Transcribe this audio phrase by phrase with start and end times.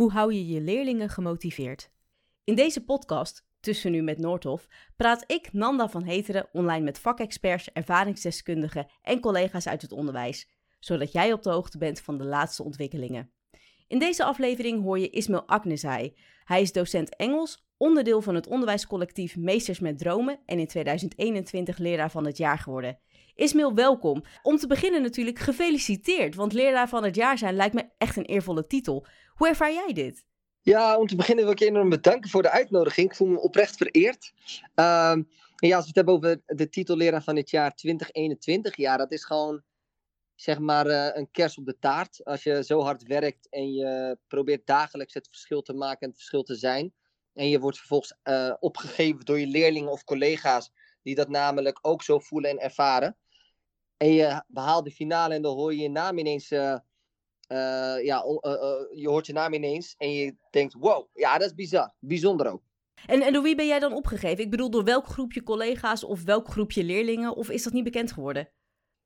[0.00, 1.90] Hoe hou je je leerlingen gemotiveerd?
[2.44, 7.72] In deze podcast, Tussen Nu met Noordhof, praat ik, Nanda van Heteren, online met vakexperts,
[7.72, 12.62] ervaringsdeskundigen en collega's uit het onderwijs, zodat jij op de hoogte bent van de laatste
[12.62, 13.32] ontwikkelingen.
[13.88, 16.16] In deze aflevering hoor je Ismail Aknezai.
[16.44, 22.10] Hij is docent Engels, onderdeel van het onderwijscollectief Meesters met Dromen en in 2021 leraar
[22.10, 22.98] van het jaar geworden.
[23.34, 24.22] Ismail, welkom.
[24.42, 28.24] Om te beginnen natuurlijk gefeliciteerd, want leraar van het jaar zijn lijkt me echt een
[28.24, 29.06] eervolle titel.
[29.40, 30.24] Hoe ervaar jij dit?
[30.60, 33.10] Ja, om te beginnen wil ik je enorm bedanken voor de uitnodiging.
[33.10, 34.32] Ik voel me oprecht vereerd.
[34.74, 35.16] Uh,
[35.56, 39.12] ja, als we het hebben over de titel leraar van het jaar 2021, ja, dat
[39.12, 39.62] is gewoon
[40.34, 42.24] zeg maar uh, een kers op de taart.
[42.24, 46.18] Als je zo hard werkt en je probeert dagelijks het verschil te maken en het
[46.18, 46.94] verschil te zijn.
[47.32, 50.72] En je wordt vervolgens uh, opgegeven door je leerlingen of collega's
[51.02, 53.16] die dat namelijk ook zo voelen en ervaren.
[53.96, 56.52] En je behaalt de finale en dan hoor je je naam ineens.
[57.52, 58.24] Uh, uh, ja,
[58.94, 61.94] je hoort je naam ineens en je denkt: wow, ja, dat is bizar.
[61.98, 62.62] Bijzonder ook.
[63.06, 64.44] En, en door wie ben jij dan opgegeven?
[64.44, 67.36] Ik bedoel, door welk groepje collega's of welk groepje leerlingen?
[67.36, 68.50] Of is dat niet bekend geworden?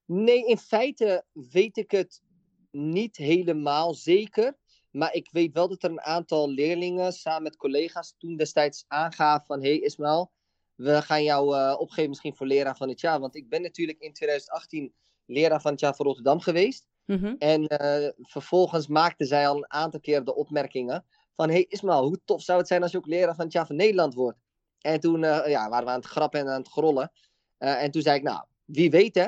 [0.05, 2.23] Nee, in feite weet ik het
[2.71, 4.57] niet helemaal zeker.
[4.91, 9.47] Maar ik weet wel dat er een aantal leerlingen samen met collega's toen destijds aangaven
[9.47, 9.63] van...
[9.63, 10.33] Hé hey Ismael,
[10.75, 13.21] we gaan jou uh, opgeven misschien voor leraar van het jaar.
[13.21, 14.95] Want ik ben natuurlijk in 2018
[15.27, 16.87] leraar van het jaar voor Rotterdam geweest.
[17.05, 17.37] Mm-hmm.
[17.39, 21.05] En uh, vervolgens maakte zij al een aantal keer de opmerkingen
[21.37, 21.49] van...
[21.49, 23.67] Hé hey Ismael, hoe tof zou het zijn als je ook leraar van het jaar
[23.67, 24.39] van Nederland wordt?
[24.81, 27.13] En toen uh, ja, waren we aan het grappen en aan het grollen.
[27.59, 29.27] en toen zei ik, nou, wie weet hè.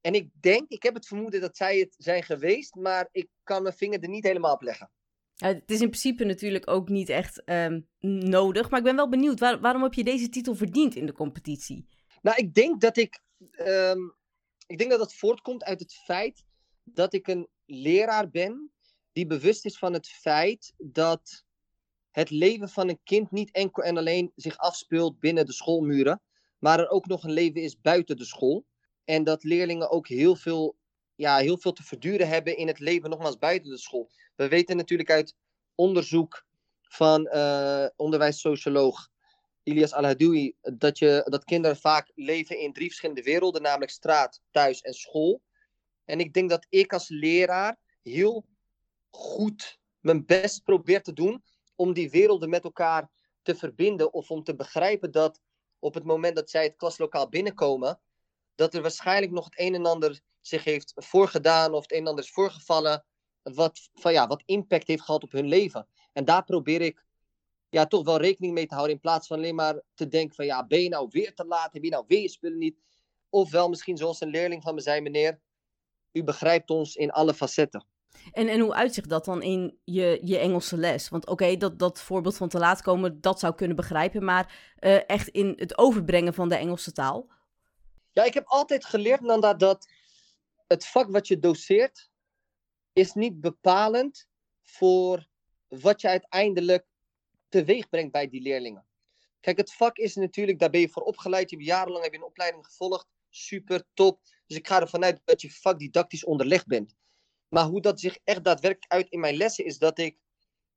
[0.00, 3.62] En ik denk, ik heb het vermoeden dat zij het zijn geweest, maar ik kan
[3.62, 4.90] mijn vinger er niet helemaal op leggen.
[5.34, 9.08] Ja, het is in principe natuurlijk ook niet echt um, nodig, maar ik ben wel
[9.08, 11.86] benieuwd, waar, waarom heb je deze titel verdiend in de competitie?
[12.22, 13.20] Nou, ik denk dat ik,
[13.66, 14.14] um,
[14.66, 16.44] ik denk dat dat voortkomt uit het feit
[16.84, 18.72] dat ik een leraar ben
[19.12, 21.44] die bewust is van het feit dat
[22.10, 26.20] het leven van een kind niet enkel en alleen zich afspeelt binnen de schoolmuren,
[26.58, 28.64] maar er ook nog een leven is buiten de school.
[29.04, 30.76] En dat leerlingen ook heel veel,
[31.14, 34.10] ja, heel veel te verduren hebben in het leven nogmaals buiten de school.
[34.36, 35.34] We weten natuurlijk uit
[35.74, 36.46] onderzoek
[36.82, 39.10] van uh, onderwijssocioloog
[39.62, 44.80] Ilias Al-Hadoui dat, je, dat kinderen vaak leven in drie verschillende werelden, namelijk straat, thuis
[44.80, 45.40] en school.
[46.04, 48.46] En ik denk dat ik als leraar heel
[49.10, 51.42] goed mijn best probeer te doen
[51.74, 53.10] om die werelden met elkaar
[53.42, 55.40] te verbinden of om te begrijpen dat
[55.78, 58.00] op het moment dat zij het klaslokaal binnenkomen,
[58.54, 62.06] dat er waarschijnlijk nog het een en ander zich heeft voorgedaan of het een en
[62.06, 63.04] ander is voorgevallen,
[63.42, 65.86] wat, van, ja, wat impact heeft gehad op hun leven.
[66.12, 67.04] En daar probeer ik
[67.68, 70.46] ja, toch wel rekening mee te houden in plaats van alleen maar te denken van
[70.46, 72.78] ja, ben je nou weer te laat, heb je nou weer je spullen niet?
[73.28, 75.40] Ofwel misschien zoals een leerling van me zei, meneer,
[76.12, 77.86] u begrijpt ons in alle facetten.
[78.32, 81.08] En, en hoe uitzicht dat dan in je, je Engelse les?
[81.08, 84.24] Want oké, dat, dat voorbeeld van te laat komen, dat zou kunnen begrijpen.
[84.24, 87.30] Maar uh, echt in het overbrengen van de Engelse taal?
[88.10, 89.88] Ja, ik heb altijd geleerd, Nanda, dat
[90.66, 92.10] het vak wat je doseert,
[92.92, 94.28] is niet bepalend
[94.62, 95.26] voor
[95.68, 96.86] wat je uiteindelijk
[97.48, 98.86] teweeg brengt bij die leerlingen.
[99.40, 101.50] Kijk, het vak is natuurlijk, daar ben je voor opgeleid.
[101.50, 103.06] Je hebt jarenlang heb je een opleiding gevolgd.
[103.34, 104.20] Super, top.
[104.46, 106.94] Dus ik ga ervan uit dat je vak didactisch onderlegd bent.
[107.48, 110.16] Maar hoe dat zich echt daadwerkelijk uit in mijn lessen is dat ik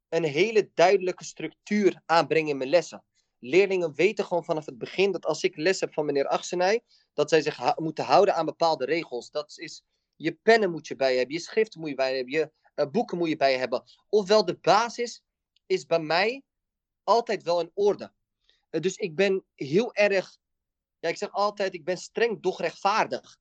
[0.09, 3.03] een hele duidelijke structuur aanbreng in mijn lessen.
[3.39, 6.81] Leerlingen weten gewoon vanaf het begin dat als ik les heb van meneer Achsenij,
[7.13, 9.31] dat zij zich moeten houden aan bepaalde regels.
[9.31, 9.83] Dat is,
[10.15, 13.17] je pennen moet je bij hebben, je schriften moet je bij hebben, je uh, boeken
[13.17, 13.83] moet je bij hebben.
[14.09, 15.23] Ofwel, de basis
[15.65, 16.43] is bij mij
[17.03, 18.13] altijd wel in orde.
[18.71, 20.37] Uh, dus ik ben heel erg,
[21.09, 23.37] ik zeg altijd, ik ben streng, doch rechtvaardig.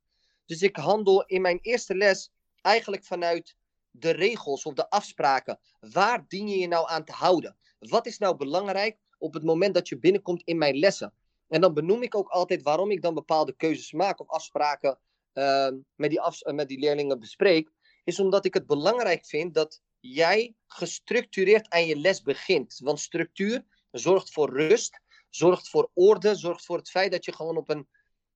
[0.47, 2.31] Dus ik handel in mijn eerste les
[2.61, 3.57] eigenlijk vanuit
[3.91, 5.59] de regels of de afspraken.
[5.81, 7.57] Waar dien je je nou aan te houden?
[7.79, 11.15] Wat is nou belangrijk op het moment dat je binnenkomt in mijn lessen?
[11.49, 14.99] En dan benoem ik ook altijd waarom ik dan bepaalde keuzes maak of afspraken
[15.35, 16.21] uh, met, die
[16.55, 17.71] met die leerlingen bespreek.
[18.05, 22.79] Is omdat ik het belangrijk vind dat jij gestructureerd aan je les begint.
[22.83, 25.01] Want structuur zorgt voor rust,
[25.37, 27.89] zorgt voor orde, zorgt voor het feit dat je gewoon op een,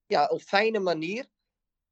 [0.06, 1.26] ja, op fijne manier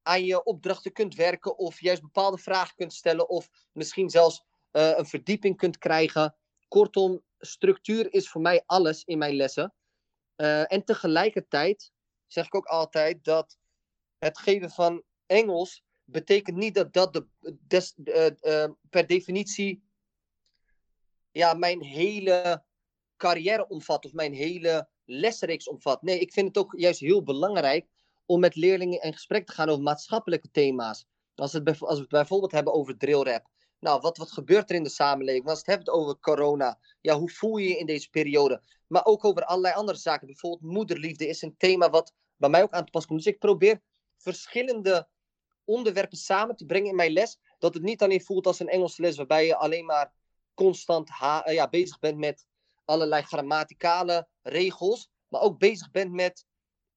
[0.02, 4.96] aan je opdrachten kunt werken of juist bepaalde vragen kunt stellen of misschien zelfs uh,
[4.96, 6.36] een verdieping kunt krijgen.
[6.68, 9.74] Kortom, structuur is voor mij alles in mijn lessen.
[10.36, 11.92] Uh, en tegelijkertijd
[12.26, 13.58] zeg ik ook altijd dat
[14.18, 19.84] het geven van Engels betekent niet dat dat de, uh, per definitie
[21.30, 22.64] ja, mijn hele
[23.16, 26.02] carrière omvat of mijn hele lesreeks omvat.
[26.02, 27.86] Nee, ik vind het ook juist heel belangrijk
[28.26, 31.06] om met leerlingen in gesprek te gaan over maatschappelijke thema's.
[31.34, 33.46] Als, het, als we het bijvoorbeeld hebben over drillrap.
[33.78, 35.48] nou, wat, wat gebeurt er in de samenleving?
[35.48, 38.62] Als het hebt over corona, ja, hoe voel je je in deze periode?
[38.86, 40.26] Maar ook over allerlei andere zaken.
[40.26, 43.24] Bijvoorbeeld moederliefde is een thema wat bij mij ook aan te pas komt.
[43.24, 43.80] Dus ik probeer
[44.16, 45.08] verschillende
[45.64, 47.38] onderwerpen samen te brengen in mijn les.
[47.58, 50.12] Dat het niet alleen voelt als een Engelse les waarbij je alleen maar
[50.54, 52.46] constant eh, ja, bezig bent met
[52.86, 55.08] allerlei grammaticale regels.
[55.28, 56.46] Maar ook bezig bent met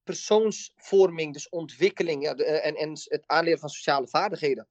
[0.04, 4.68] persoonsvorming, dus ontwikkeling eh, en, en het aanleren van sociale vaardigheden.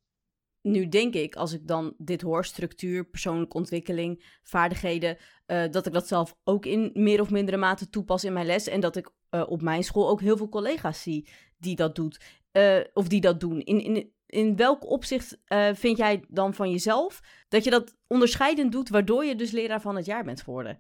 [0.63, 5.17] Nu denk ik, als ik dan dit hoor, structuur, persoonlijke ontwikkeling, vaardigheden,
[5.47, 8.67] uh, dat ik dat zelf ook in meer of mindere mate toepas in mijn les.
[8.67, 12.21] En dat ik uh, op mijn school ook heel veel collega's zie die dat doet.
[12.53, 13.61] Uh, of die dat doen.
[13.61, 15.39] In, in, in welk opzicht
[15.73, 19.97] vind jij dan van jezelf dat je dat onderscheidend doet, waardoor je dus leraar van
[19.97, 20.79] het jaar bent geworden?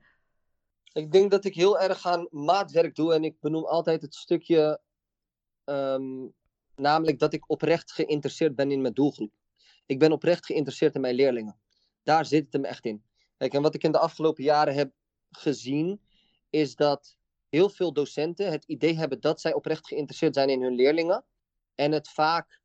[0.99, 4.81] Ik denk dat ik heel erg aan maatwerk doe en ik benoem altijd het stukje,
[5.65, 6.35] um,
[6.75, 9.33] namelijk dat ik oprecht geïnteresseerd ben in mijn doelgroep.
[9.87, 11.59] Ik ben oprecht geïnteresseerd in mijn leerlingen.
[12.03, 13.05] Daar zit het hem echt in.
[13.37, 14.93] Kijk, en wat ik in de afgelopen jaren heb
[15.31, 16.00] gezien,
[16.50, 17.17] is dat
[17.49, 21.25] heel veel docenten het idee hebben dat zij oprecht geïnteresseerd zijn in hun leerlingen.
[21.75, 22.61] En het vaak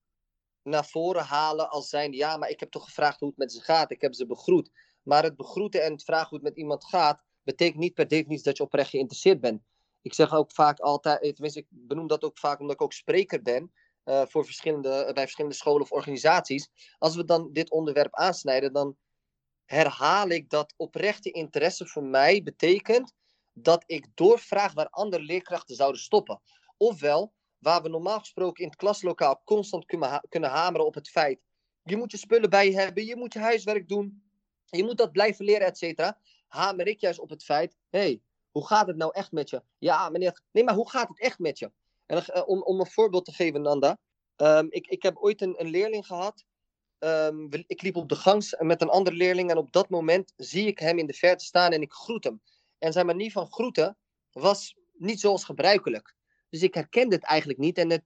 [0.63, 3.61] naar voren halen als zijn, ja, maar ik heb toch gevraagd hoe het met ze
[3.61, 3.91] gaat.
[3.91, 4.71] Ik heb ze begroet.
[5.03, 8.43] Maar het begroeten en het vragen hoe het met iemand gaat, betekent niet per definitie
[8.43, 9.61] dat je oprecht geïnteresseerd bent.
[10.01, 12.93] Ik zeg ook vaak altijd, eh, tenminste, ik benoem dat ook vaak omdat ik ook
[12.93, 13.71] spreker ben.
[14.05, 16.69] Uh, voor verschillende, bij verschillende scholen of organisaties.
[16.97, 18.97] Als we dan dit onderwerp aansnijden, dan
[19.65, 23.13] herhaal ik dat oprechte interesse voor mij betekent
[23.53, 26.41] dat ik doorvraag waar andere leerkrachten zouden stoppen.
[26.77, 31.39] Ofwel, waar we normaal gesproken in het klaslokaal constant kunnen, kunnen hameren op het feit.
[31.83, 34.23] Je moet je spullen bij je hebben, je moet je huiswerk doen,
[34.65, 36.17] je moet dat blijven leren, et cetera
[36.53, 38.21] hamer ik juist op het feit: hé, hey,
[38.51, 39.63] hoe gaat het nou echt met je?
[39.77, 41.71] Ja, meneer, nee, maar hoe gaat het echt met je?
[42.05, 43.97] En uh, om, om een voorbeeld te geven, Nanda.
[44.37, 46.45] Um, ik, ik heb ooit een, een leerling gehad.
[46.99, 50.67] Um, ik liep op de gang met een andere leerling en op dat moment zie
[50.67, 52.41] ik hem in de verte staan en ik groet hem.
[52.77, 53.97] En zijn manier van groeten
[54.31, 56.15] was niet zoals gebruikelijk.
[56.49, 58.03] Dus ik herkende het eigenlijk niet en het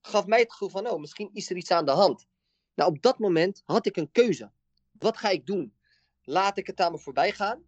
[0.00, 2.26] gaf mij het gevoel van, oh, misschien is er iets aan de hand.
[2.74, 4.50] Nou, op dat moment had ik een keuze.
[4.92, 5.76] Wat ga ik doen?
[6.22, 7.66] Laat ik het aan me voorbij gaan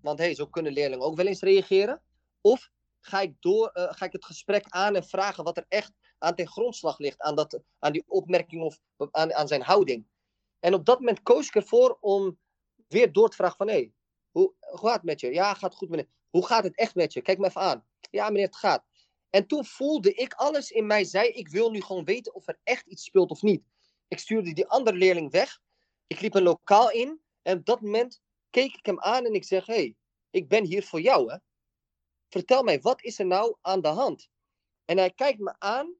[0.00, 2.02] want hey, zo kunnen leerlingen ook wel eens reageren.
[2.40, 5.92] Of ga ik, door, uh, ga ik het gesprek aan en vragen wat er echt
[6.18, 7.20] aan ten grondslag ligt.
[7.20, 8.80] Aan, dat, aan die opmerking of
[9.10, 10.06] aan, aan zijn houding.
[10.60, 12.38] En op dat moment koos ik ervoor om
[12.88, 13.68] weer door te vragen van...
[13.68, 13.92] Hé, hey,
[14.30, 15.32] hoe, hoe gaat het met je?
[15.32, 16.08] Ja, gaat goed meneer.
[16.30, 17.22] Hoe gaat het echt met je?
[17.22, 17.84] Kijk me even aan.
[18.10, 18.84] Ja meneer, het gaat.
[19.30, 21.28] En toen voelde ik alles in mij zei...
[21.28, 23.62] Ik wil nu gewoon weten of er echt iets speelt of niet.
[24.08, 25.60] Ik stuurde die andere leerling weg.
[26.06, 27.20] Ik liep een lokaal in.
[27.42, 29.96] En op dat moment keek ik hem aan en ik zeg: Hé, hey,
[30.30, 31.38] ik ben hier voor jou, hè?
[32.28, 34.28] Vertel mij, wat is er nou aan de hand?
[34.84, 35.96] En hij kijkt me aan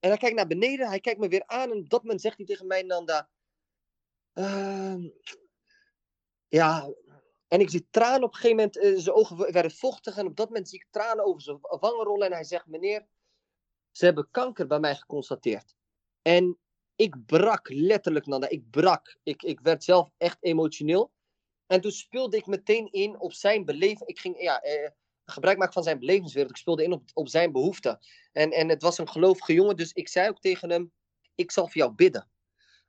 [0.00, 2.36] en hij kijkt naar beneden, hij kijkt me weer aan en op dat moment zegt
[2.36, 3.28] hij tegen mij, Nanda:
[4.34, 5.04] uh,
[6.48, 6.92] Ja,
[7.48, 10.36] en ik zie tranen op een gegeven moment, uh, zijn ogen werden vochtig en op
[10.36, 13.06] dat moment zie ik tranen over zijn wangen rollen en hij zegt: Meneer,
[13.90, 15.74] ze hebben kanker bij mij geconstateerd.
[16.22, 16.58] En
[16.96, 19.16] ik brak letterlijk, Nanda, ik brak.
[19.22, 21.12] Ik, ik werd zelf echt emotioneel.
[21.66, 24.08] En toen speelde ik meteen in op zijn beleving.
[24.08, 24.90] Ik ging ja, eh,
[25.24, 26.50] gebruik maken van zijn belevingswereld.
[26.50, 27.98] Ik speelde in op, op zijn behoeften.
[28.32, 30.92] En, en het was een gelovige jongen, dus ik zei ook tegen hem:
[31.34, 32.28] Ik zal voor jou bidden.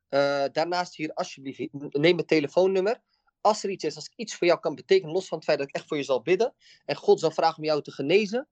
[0.10, 3.02] Uh, daarnaast hier, alsjeblieft, neem mijn telefoonnummer.
[3.42, 5.60] Als er iets is, als ik iets voor jou kan betekenen, los van het feit
[5.60, 6.56] dat ik echt voor je zal bidden.
[6.86, 8.48] En God zal vragen om jou te genezen.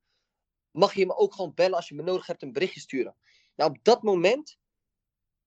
[0.72, 3.16] Mag je me ook gewoon bellen als je me nodig hebt, een berichtje sturen.
[3.56, 4.58] Nou, op dat moment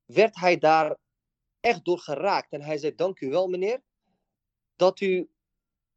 [0.04, 0.96] werd hij daar
[1.60, 2.52] echt door geraakt.
[2.52, 3.82] En hij zei: Dank u wel, meneer
[4.76, 5.28] dat u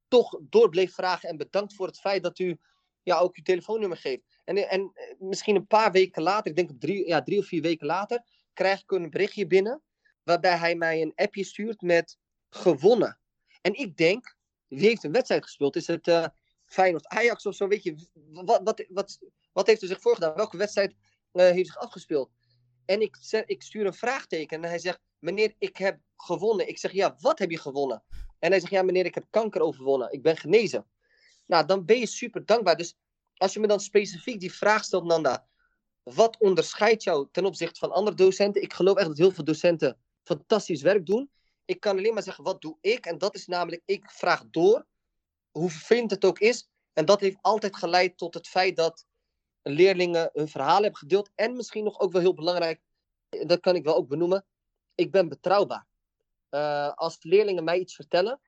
[0.08, 2.60] toch door bleef vragen en bedankt voor het feit dat u
[3.04, 4.24] ja, ook uw telefoonnummer geeft.
[4.46, 7.62] En, en eh, misschien een paar weken later, ik denk drie, ja, drie of vier
[7.62, 9.82] weken later, krijg ik een berichtje binnen
[10.24, 12.18] waarbij hij mij een appje stuurt met
[12.50, 13.20] gewonnen.
[13.62, 15.76] En ik denk, wie heeft een wedstrijd gespeeld?
[15.76, 16.26] Is het uh,
[16.66, 17.68] Feyenoord Ajax of zo?
[17.68, 17.96] Weet je,
[18.32, 19.20] wat, wat, wat,
[19.52, 20.36] wat heeft er zich voorgedaan?
[20.36, 22.32] Welke wedstrijd uh, heeft zich afgespeeld?
[22.86, 26.68] En ik, ik stuur een vraagteken en hij zegt, meneer, ik heb gewonnen.
[26.68, 28.04] Ik zeg, ja, wat heb je gewonnen?
[28.40, 30.12] En hij zegt, ja meneer, ik heb kanker overwonnen.
[30.12, 30.86] Ik ben genezen.
[31.46, 32.78] Nou, dan ben je super dankbaar.
[32.78, 32.98] Dus
[33.36, 35.48] als je me dan specifiek die vraag stelt, Nanda.
[36.04, 38.62] Wat onderscheidt jou ten opzichte van andere docenten?
[38.62, 41.32] Ik geloof echt dat heel veel docenten fantastisch werk doen.
[41.66, 43.06] Ik kan alleen maar zeggen, wat doe ik?
[43.06, 44.86] En dat is namelijk, ik vraag door.
[45.52, 46.70] Hoe vervelend het ook is.
[46.94, 49.06] En dat heeft altijd geleid tot het feit dat
[49.62, 51.30] leerlingen hun verhaal hebben gedeeld.
[51.36, 52.82] En misschien nog ook wel heel belangrijk,
[53.30, 54.46] dat kan ik wel ook benoemen.
[54.96, 55.89] Ik ben betrouwbaar.
[56.52, 58.40] Uh, als leerlingen mij iets vertellen,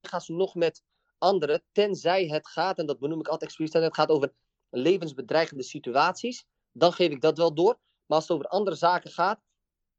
[0.00, 0.82] gaan ze nog met
[1.18, 4.32] anderen, tenzij het gaat, en dat benoem ik altijd expliciet, het gaat over
[4.70, 7.78] levensbedreigende situaties, dan geef ik dat wel door.
[8.06, 9.40] Maar als het over andere zaken gaat,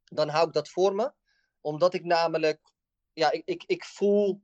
[0.03, 1.13] dan hou ik dat voor me.
[1.61, 2.71] Omdat ik namelijk,
[3.13, 4.41] ja, ik, ik, ik voel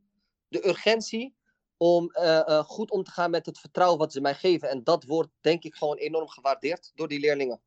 [0.48, 1.36] de urgentie
[1.78, 4.70] om eh, eh, goed om te gaan met het vertrouwen wat ze mij geven.
[4.70, 7.62] En dat wordt denk ik gewoon enorm gewaardeerd door die leerlingen.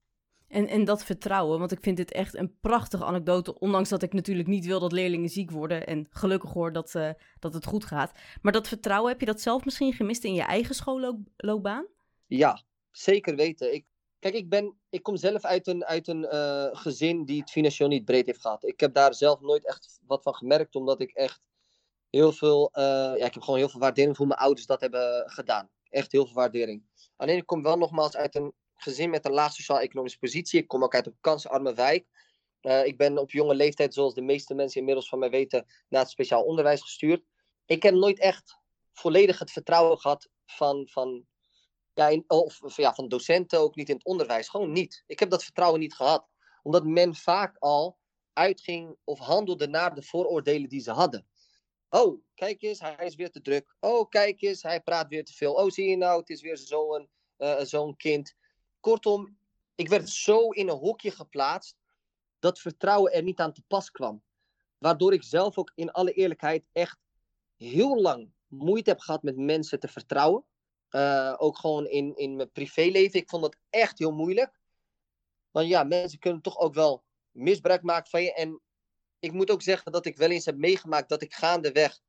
[0.48, 3.58] En, en dat vertrouwen, want ik vind dit echt een prachtige anekdote.
[3.58, 5.86] Ondanks dat ik natuurlijk niet wil dat leerlingen ziek worden.
[5.86, 8.12] En gelukkig hoor dat, uh, dat het goed gaat.
[8.42, 11.86] Maar dat vertrouwen, heb je dat zelf misschien gemist in je eigen schoolloopbaan?
[12.26, 13.74] Ja, zeker weten.
[13.74, 13.84] Ik,
[14.18, 17.88] kijk, ik, ben, ik kom zelf uit een, uit een uh, gezin die het financieel
[17.88, 18.64] niet breed heeft gehad.
[18.64, 21.40] Ik heb daar zelf nooit echt wat van gemerkt, omdat ik echt
[22.10, 25.30] heel veel, uh, ja, ik heb gewoon heel veel waardering voor mijn ouders dat hebben
[25.30, 25.70] gedaan.
[25.88, 26.82] Echt heel veel waardering.
[27.16, 30.60] Alleen ik kom wel nogmaals uit een gezin met een laag sociaal-economische positie.
[30.60, 32.06] Ik kom ook uit een kansarme wijk.
[32.62, 36.00] Uh, ik ben op jonge leeftijd, zoals de meeste mensen inmiddels van mij weten, naar
[36.00, 37.22] het speciaal onderwijs gestuurd.
[37.66, 38.58] Ik heb nooit echt
[38.92, 41.26] volledig het vertrouwen gehad van, van,
[41.94, 44.48] ja, of, ja, van docenten, ook niet in het onderwijs.
[44.48, 45.04] Gewoon niet.
[45.06, 46.28] Ik heb dat vertrouwen niet gehad.
[46.62, 47.98] Omdat men vaak al
[48.32, 51.26] uitging of handelde naar de vooroordelen die ze hadden.
[51.90, 53.74] Oh, kijk eens, hij is weer te druk.
[53.80, 55.52] Oh, kijk eens, hij praat weer te veel.
[55.52, 57.08] Oh, zie je nou, het is weer zo'n
[57.38, 58.34] uh, zo'n kind.
[58.88, 59.38] Kortom,
[59.74, 61.76] ik werd zo in een hokje geplaatst
[62.38, 64.22] dat vertrouwen er niet aan te pas kwam.
[64.78, 66.98] Waardoor ik zelf ook in alle eerlijkheid echt
[67.56, 70.44] heel lang moeite heb gehad met mensen te vertrouwen.
[70.90, 73.20] Uh, ook gewoon in, in mijn privéleven.
[73.20, 74.60] Ik vond dat echt heel moeilijk.
[75.50, 78.34] Want ja, mensen kunnen toch ook wel misbruik maken van je.
[78.34, 78.60] En
[79.18, 82.00] ik moet ook zeggen dat ik wel eens heb meegemaakt dat ik gaandeweg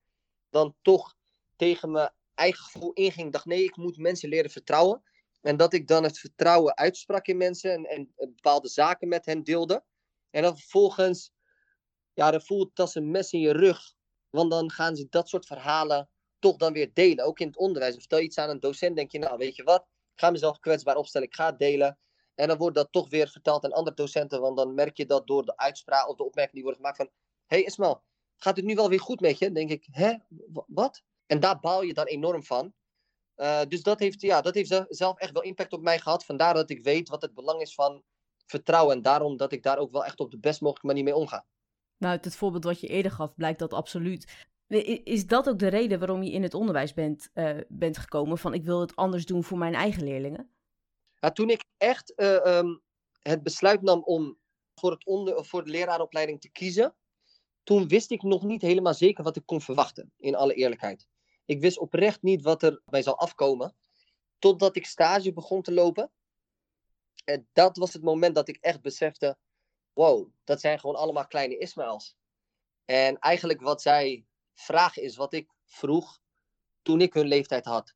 [0.49, 1.15] dan toch
[1.55, 3.31] tegen mijn eigen gevoel inging.
[3.31, 5.03] Dacht nee, ik moet mensen leren vertrouwen.
[5.41, 9.43] En dat ik dan het vertrouwen uitsprak in mensen en, en bepaalde zaken met hen
[9.43, 9.83] deelde.
[10.29, 11.31] En dan vervolgens,
[12.13, 13.93] ja, dan voelt als een mes in je rug.
[14.29, 17.25] Want dan gaan ze dat soort verhalen toch dan weer delen.
[17.25, 17.93] Ook in het onderwijs.
[17.93, 19.81] Of vertel iets aan een docent, denk je, nou weet je wat,
[20.13, 21.99] ik ga mezelf kwetsbaar opstellen, ik ga het delen.
[22.35, 25.27] En dan wordt dat toch weer verteld aan andere docenten, want dan merk je dat
[25.27, 27.09] door de uitspraak of de opmerking die wordt gemaakt van,
[27.45, 28.03] hé hey Ismael,
[28.35, 29.45] gaat het nu wel weer goed met je?
[29.45, 30.13] Dan denk ik, hè,
[30.67, 31.03] wat?
[31.25, 32.73] En daar baal je dan enorm van.
[33.41, 36.25] Uh, dus dat heeft, ja, dat heeft zelf echt wel impact op mij gehad.
[36.25, 38.03] Vandaar dat ik weet wat het belang is van
[38.45, 38.95] vertrouwen.
[38.95, 41.45] En daarom dat ik daar ook wel echt op de best mogelijke manier mee omga.
[41.97, 44.47] Nou, uit het voorbeeld wat je eerder gaf, blijkt dat absoluut.
[45.03, 48.37] Is dat ook de reden waarom je in het onderwijs bent, uh, bent gekomen?
[48.37, 50.51] Van ik wil het anders doen voor mijn eigen leerlingen?
[51.15, 52.81] Ja, toen ik echt uh, um,
[53.19, 54.37] het besluit nam om
[54.75, 56.95] voor, het onder, voor de leraaropleiding te kiezen,
[57.63, 61.07] toen wist ik nog niet helemaal zeker wat ik kon verwachten, in alle eerlijkheid.
[61.49, 63.75] Ik wist oprecht niet wat er mij zou afkomen,
[64.39, 66.11] totdat ik stage begon te lopen.
[67.23, 69.37] En dat was het moment dat ik echt besefte,
[69.93, 72.15] wow, dat zijn gewoon allemaal kleine Ismaëls.
[72.85, 76.19] En eigenlijk wat zij vragen is wat ik vroeg
[76.81, 77.93] toen ik hun leeftijd had.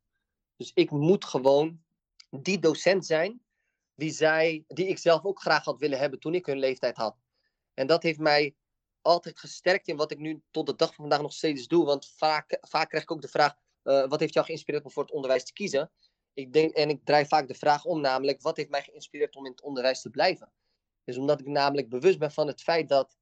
[0.56, 1.84] Dus ik moet gewoon
[2.30, 3.42] die docent zijn
[3.96, 7.18] die, zij, die ik zelf ook graag had willen hebben toen ik hun leeftijd had.
[7.74, 8.56] En dat heeft mij
[9.04, 11.86] altijd gesterkt in wat ik nu tot de dag van vandaag nog steeds doe.
[11.86, 15.04] Want vaak, vaak krijg ik ook de vraag: uh, wat heeft jou geïnspireerd om voor
[15.04, 15.92] het onderwijs te kiezen?
[16.34, 19.46] Ik denk, en ik draai vaak de vraag om, namelijk: wat heeft mij geïnspireerd om
[19.46, 20.54] in het onderwijs te blijven?
[21.04, 23.18] Dus omdat ik namelijk bewust ben van het feit dat,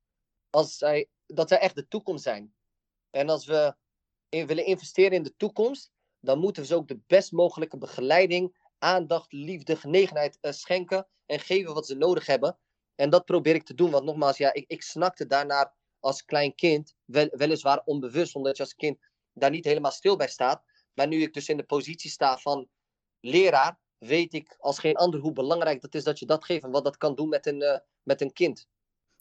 [0.50, 2.54] als zij, dat zij echt de toekomst zijn.
[3.10, 3.76] En als we
[4.30, 9.32] willen investeren in de toekomst, dan moeten we ze ook de best mogelijke begeleiding aandacht,
[9.32, 12.60] liefde, genegenheid uh, schenken en geven wat ze nodig hebben.
[13.02, 16.56] En dat probeer ik te doen, want nogmaals, ja, ik, ik snakte daarnaar als klein
[16.56, 18.98] kind, wel, weliswaar onbewust, omdat je als kind
[19.34, 20.64] daar niet helemaal stil bij staat.
[20.94, 22.70] Maar nu ik dus in de positie sta van
[23.20, 26.72] leraar, weet ik als geen ander hoe belangrijk dat is dat je dat geeft en
[26.72, 28.68] wat dat kan doen met een, uh, met een kind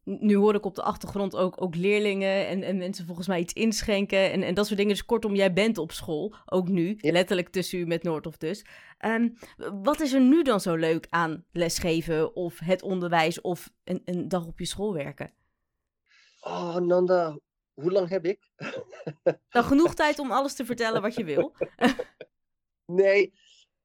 [0.05, 3.53] nu hoor ik op de achtergrond ook, ook leerlingen en, en mensen volgens mij iets
[3.53, 4.95] inschenken en, en dat soort dingen.
[4.95, 7.13] Dus kortom, jij bent op school, ook nu, ja.
[7.13, 8.65] letterlijk tussen u met Noordhof dus.
[9.05, 9.37] Um,
[9.83, 14.29] wat is er nu dan zo leuk aan lesgeven of het onderwijs of een, een
[14.29, 15.33] dag op je school werken?
[16.41, 17.39] Oh, Nanda,
[17.75, 18.51] hoe lang heb ik?
[19.51, 21.55] nou, genoeg tijd om alles te vertellen wat je wil.
[23.03, 23.33] nee,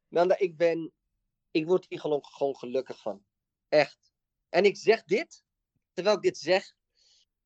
[0.07, 0.91] Nanda, ik ben,
[1.51, 3.23] ik word hier gewoon, gewoon gelukkig van.
[3.69, 4.13] Echt.
[4.49, 5.44] En ik zeg dit
[5.95, 6.75] terwijl ik dit zeg,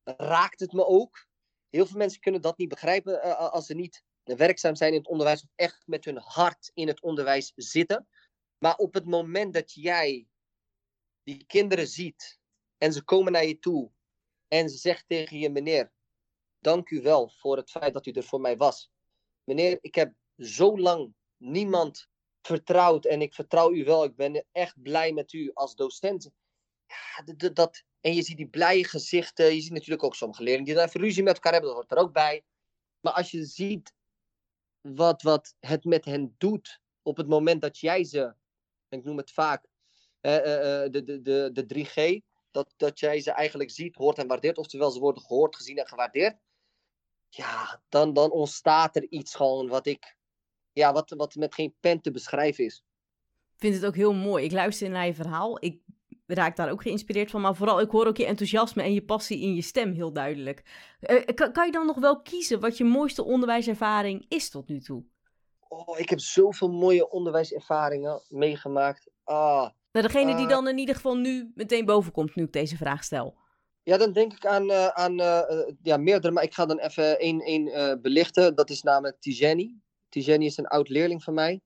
[0.04, 1.28] raakt het me ook.
[1.70, 5.08] Heel veel mensen kunnen dat niet begrijpen uh, als ze niet werkzaam zijn in het
[5.08, 8.08] onderwijs of echt met hun hart in het onderwijs zitten.
[8.58, 10.26] Maar op het moment dat jij
[11.22, 12.40] die kinderen ziet
[12.78, 13.90] en ze komen naar je toe
[14.48, 15.92] en ze zegt tegen je, meneer,
[16.58, 18.90] dank u wel voor het feit dat u er voor mij was.
[19.44, 22.08] Meneer, ik heb zo lang niemand
[22.42, 24.04] vertrouwd en ik vertrouw u wel.
[24.04, 26.30] Ik ben echt blij met u als docent.
[26.86, 29.54] Ja, dat, en je ziet die blije gezichten.
[29.54, 31.70] Je ziet natuurlijk ook sommige leerlingen die dan even ruzie met elkaar hebben.
[31.70, 32.44] Dat hoort er ook bij.
[33.00, 33.94] Maar als je ziet
[34.80, 38.34] wat, wat het met hen doet op het moment dat jij ze,
[38.88, 39.66] ik noem het vaak,
[40.20, 40.42] uh, uh,
[40.90, 44.58] de, de, de, de 3G, Dat, dat jij ze eigenlijk ziet, hoort en waardeert.
[44.58, 46.38] Oftewel, ze worden gehoord, gezien en gewaardeerd.
[47.28, 50.16] Ja, dan, dan ontstaat er iets gewoon wat ik...
[50.72, 52.84] Ja, wat, wat met geen pen te beschrijven is.
[53.52, 54.44] Ik vind het ook heel mooi.
[54.44, 55.64] Ik luister naar je verhaal.
[55.64, 55.80] Ik
[56.34, 57.40] raak daar ook geïnspireerd van.
[57.40, 60.62] Maar vooral, ik hoor ook je enthousiasme en je passie in je stem heel duidelijk.
[61.00, 64.80] Uh, kan, kan je dan nog wel kiezen wat je mooiste onderwijservaring is tot nu
[64.80, 65.04] toe?
[65.68, 69.10] Oh, ik heb zoveel mooie onderwijservaringen meegemaakt.
[69.24, 72.52] Ah, nou, degene die uh, dan in ieder geval nu meteen boven komt, nu ik
[72.52, 73.36] deze vraag stel.
[73.82, 75.40] Ja, dan denk ik aan, uh, aan uh,
[75.82, 78.54] ja, meerdere, maar ik ga dan even één, één belichten.
[78.54, 79.80] Dat is namelijk Tijeni.
[80.08, 81.60] Tijeni is een oud leerling van mij.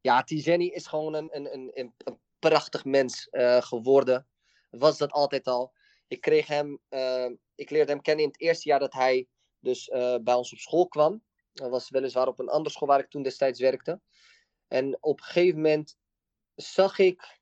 [0.00, 3.28] Ja, Tijeni is gewoon een, een, een, een prachtig mens
[3.60, 4.28] geworden.
[4.70, 5.72] Was dat altijd al.
[6.06, 6.80] Ik kreeg hem,
[7.54, 9.28] ik leerde hem kennen in het eerste jaar dat hij
[9.60, 9.88] dus
[10.22, 11.22] bij ons op school kwam.
[11.52, 14.00] Dat was weliswaar op een andere school waar ik toen destijds werkte.
[14.66, 15.96] En op een gegeven moment
[16.54, 17.40] zag ik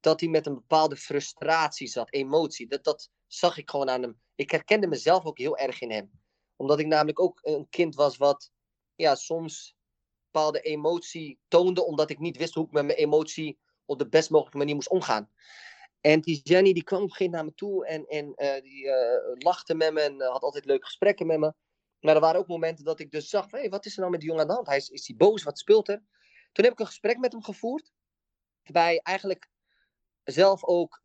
[0.00, 2.68] dat hij met een bepaalde frustratie zat, emotie.
[2.68, 4.20] Dat, dat zag ik gewoon aan hem.
[4.34, 6.10] Ik herkende mezelf ook heel erg in hem.
[6.56, 8.50] Omdat ik namelijk ook een kind was wat
[8.94, 9.76] ja, soms
[10.30, 13.58] bepaalde emotie toonde, omdat ik niet wist hoe ik met mijn emotie
[13.90, 15.30] op de best mogelijke manier moest omgaan.
[16.00, 18.84] En Jenny die kwam op een gegeven moment naar me toe en, en uh, die
[18.84, 18.94] uh,
[19.38, 21.54] lachte met me en uh, had altijd leuke gesprekken met me.
[22.00, 24.20] Maar er waren ook momenten dat ik dus zag, hey, wat is er nou met
[24.20, 24.66] die jongen aan de hand?
[24.66, 25.42] Hij is, is hij boos?
[25.42, 26.02] Wat speelt er?
[26.52, 27.92] Toen heb ik een gesprek met hem gevoerd,
[28.62, 29.48] waarbij eigenlijk
[30.24, 31.02] zelf ook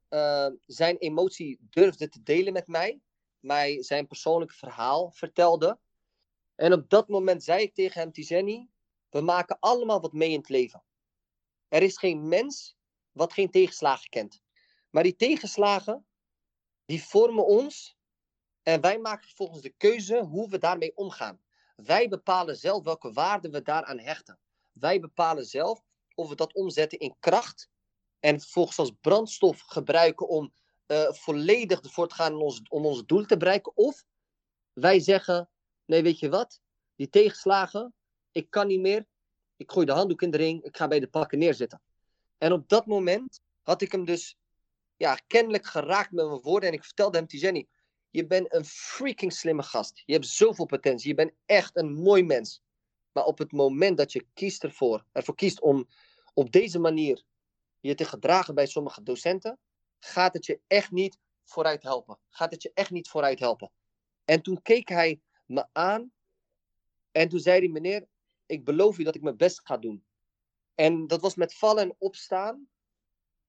[0.65, 3.01] zijn emotie durfde te delen met mij,
[3.39, 5.79] mij zijn persoonlijke verhaal vertelde.
[6.55, 8.69] En op dat moment zei ik tegen hem, Tizeni,
[9.09, 10.83] we maken allemaal wat mee in het leven.
[11.67, 12.74] Er is geen mens
[13.15, 14.41] wat geen tegenslagen kent.
[14.89, 16.05] Maar die tegenslagen,
[16.85, 17.97] die vormen ons
[18.63, 21.39] en wij maken vervolgens de keuze hoe we daarmee omgaan.
[21.75, 24.39] Wij bepalen zelf welke waarde we daaraan hechten.
[24.71, 25.83] Wij bepalen zelf
[26.15, 27.69] of we dat omzetten in kracht
[28.19, 30.53] en vervolgens als brandstof gebruiken om
[30.87, 33.77] uh, volledig ervoor te gaan om ons, om ons doel te bereiken.
[33.77, 34.05] Of
[34.73, 35.49] wij zeggen,
[35.85, 36.61] nee weet je wat,
[36.95, 37.93] die tegenslagen,
[38.31, 39.05] ik kan niet meer,
[39.55, 41.81] ik gooi de handdoek in de ring, ik ga bij de pakken neerzitten.
[42.37, 44.37] En op dat moment had ik hem dus
[44.95, 47.67] ja, kennelijk geraakt met mijn woorden en ik vertelde hem, Tizeni,
[48.09, 50.03] je bent een freaking slimme gast.
[50.05, 51.09] Je hebt zoveel potentie.
[51.09, 52.61] Je bent echt een mooi mens.
[53.11, 55.87] Maar op het moment dat je kiest ervoor, ervoor kiest om
[56.33, 57.23] op deze manier
[57.79, 59.59] je te gedragen bij sommige docenten,
[59.99, 62.17] gaat het je echt niet vooruit helpen.
[62.29, 63.71] Gaat het je echt niet vooruit helpen.
[64.25, 66.11] En toen keek hij me aan
[67.11, 68.07] en toen zei hij, meneer,
[68.45, 70.03] ik beloof u dat ik mijn best ga doen.
[70.75, 72.67] En dat was met vallen en opstaan.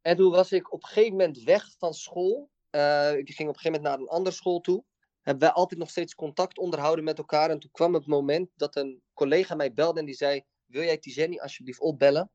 [0.01, 2.51] En toen was ik op een gegeven moment weg van school.
[2.71, 4.85] Uh, ik ging op een gegeven moment naar een andere school toe.
[5.21, 7.51] Hebben wij altijd nog steeds contact onderhouden met elkaar.
[7.51, 10.99] En toen kwam het moment dat een collega mij belde en die zei: Wil jij
[10.99, 12.31] Tijeni alsjeblieft opbellen?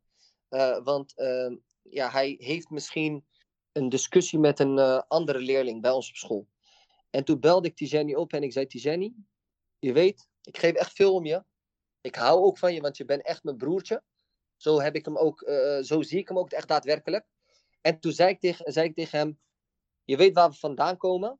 [0.49, 3.25] Uh, want uh, ja, hij heeft misschien
[3.71, 6.47] een discussie met een uh, andere leerling bij ons op school.
[7.09, 9.15] En toen belde ik Tijeni op en ik zei: Tijeni,
[9.79, 11.43] je weet, ik geef echt veel om je.
[12.01, 14.03] Ik hou ook van je, want je bent echt mijn broertje.
[14.61, 17.25] Zo, heb ik hem ook, uh, zo zie ik hem ook echt daadwerkelijk.
[17.81, 19.39] En toen zei ik, tegen, zei ik tegen hem:
[20.03, 21.39] Je weet waar we vandaan komen.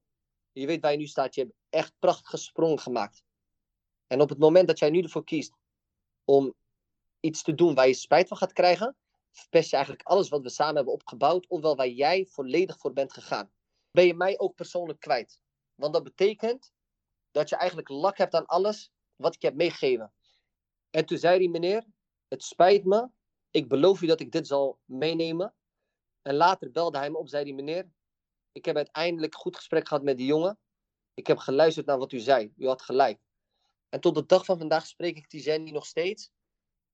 [0.51, 1.35] Je weet waar je nu staat.
[1.35, 3.23] Je hebt echt prachtige sprongen gemaakt.
[4.07, 5.53] En op het moment dat jij nu ervoor kiest
[6.25, 6.53] om
[7.19, 8.95] iets te doen waar je spijt van gaat krijgen,
[9.31, 13.13] verpest je eigenlijk alles wat we samen hebben opgebouwd, ofwel waar jij volledig voor bent
[13.13, 13.51] gegaan.
[13.91, 15.41] Ben je mij ook persoonlijk kwijt.
[15.75, 16.71] Want dat betekent
[17.31, 20.13] dat je eigenlijk lak hebt aan alles wat ik heb meegegeven.
[20.89, 21.85] En toen zei die meneer,
[22.31, 23.09] het spijt me,
[23.49, 25.53] ik beloof u dat ik dit zal meenemen.
[26.21, 27.89] En later belde hij me op, zei die meneer,
[28.51, 30.59] ik heb uiteindelijk goed gesprek gehad met die jongen.
[31.13, 32.53] Ik heb geluisterd naar wat u zei.
[32.57, 33.19] U had gelijk.
[33.89, 36.31] En tot de dag van vandaag spreek ik die Jenny nog steeds.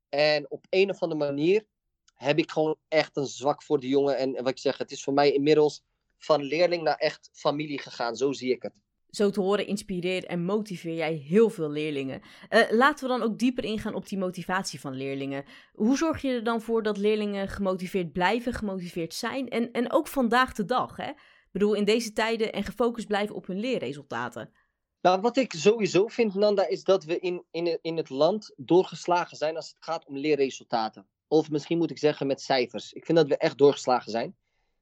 [0.10, 1.66] En op een of andere manier
[2.14, 4.18] heb ik gewoon echt een zwak voor die jongen.
[4.18, 5.84] En, wat ik zeg, het is voor mij inmiddels
[6.18, 8.16] van leerling naar echt familie gegaan.
[8.16, 8.74] Zo zie ik het.
[9.18, 12.22] Zo te horen inspireer en motiveer jij heel veel leerlingen.
[12.50, 15.44] Uh, laten we dan ook dieper ingaan op die motivatie van leerlingen.
[15.74, 20.08] Hoe zorg je er dan voor dat leerlingen gemotiveerd blijven, gemotiveerd zijn en, en ook
[20.08, 20.98] vandaag de dag?
[20.98, 21.10] Hè?
[21.10, 24.54] Ik bedoel, in deze tijden en gefocust blijven op hun leerresultaten.
[25.02, 29.38] Nou, wat ik sowieso vind, Nanda, is dat we in, in, in het land doorgeslagen
[29.38, 31.08] zijn als het gaat om leerresultaten.
[31.28, 32.94] Of misschien moet ik zeggen met cijfers.
[32.94, 34.36] Ik vind dat we echt doorgeslagen zijn.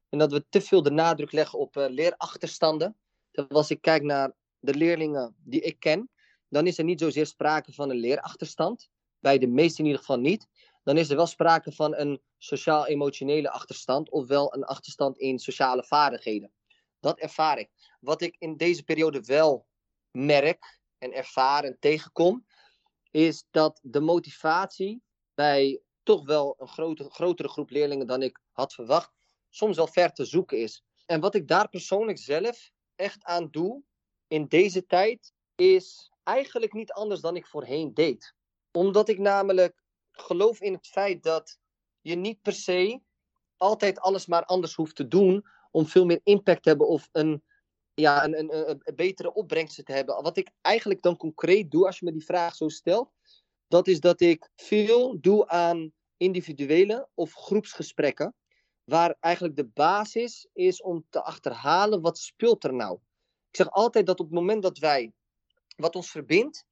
[0.09, 2.95] En dat we te veel de nadruk leggen op uh, leerachterstanden.
[3.49, 6.09] Als ik kijk naar de leerlingen die ik ken,
[6.47, 8.89] dan is er niet zozeer sprake van een leerachterstand.
[9.19, 10.47] Bij de meesten in ieder geval niet.
[10.83, 16.51] Dan is er wel sprake van een sociaal-emotionele achterstand, ofwel een achterstand in sociale vaardigheden.
[16.99, 17.69] Dat ervaar ik.
[17.99, 19.67] Wat ik in deze periode wel
[20.11, 22.45] merk en ervaar en tegenkom,
[23.11, 28.73] is dat de motivatie bij toch wel een grote, grotere groep leerlingen dan ik had
[28.73, 29.11] verwacht,
[29.49, 30.83] soms wel ver te zoeken is.
[31.05, 33.83] En wat ik daar persoonlijk zelf echt aan doe
[34.27, 38.33] in deze tijd, is eigenlijk niet anders dan ik voorheen deed.
[38.71, 41.57] Omdat ik namelijk geloof in het feit dat
[42.01, 43.01] je niet per se
[43.57, 47.43] altijd alles maar anders hoeft te doen om veel meer impact te hebben of een,
[47.93, 50.23] ja, een, een, betere opbrengst te hebben.
[50.23, 53.11] Wat ik eigenlijk dan concreet doe, als je me die vraag zo stelt,
[53.67, 58.35] dat is dat ik veel doe aan individuele of groepsgesprekken,
[58.85, 62.99] waar eigenlijk de basis is om te achterhalen wat speelt er nou.
[63.49, 65.13] Ik zeg altijd dat op het moment dat wij,
[65.75, 66.65] wat ons verbindt,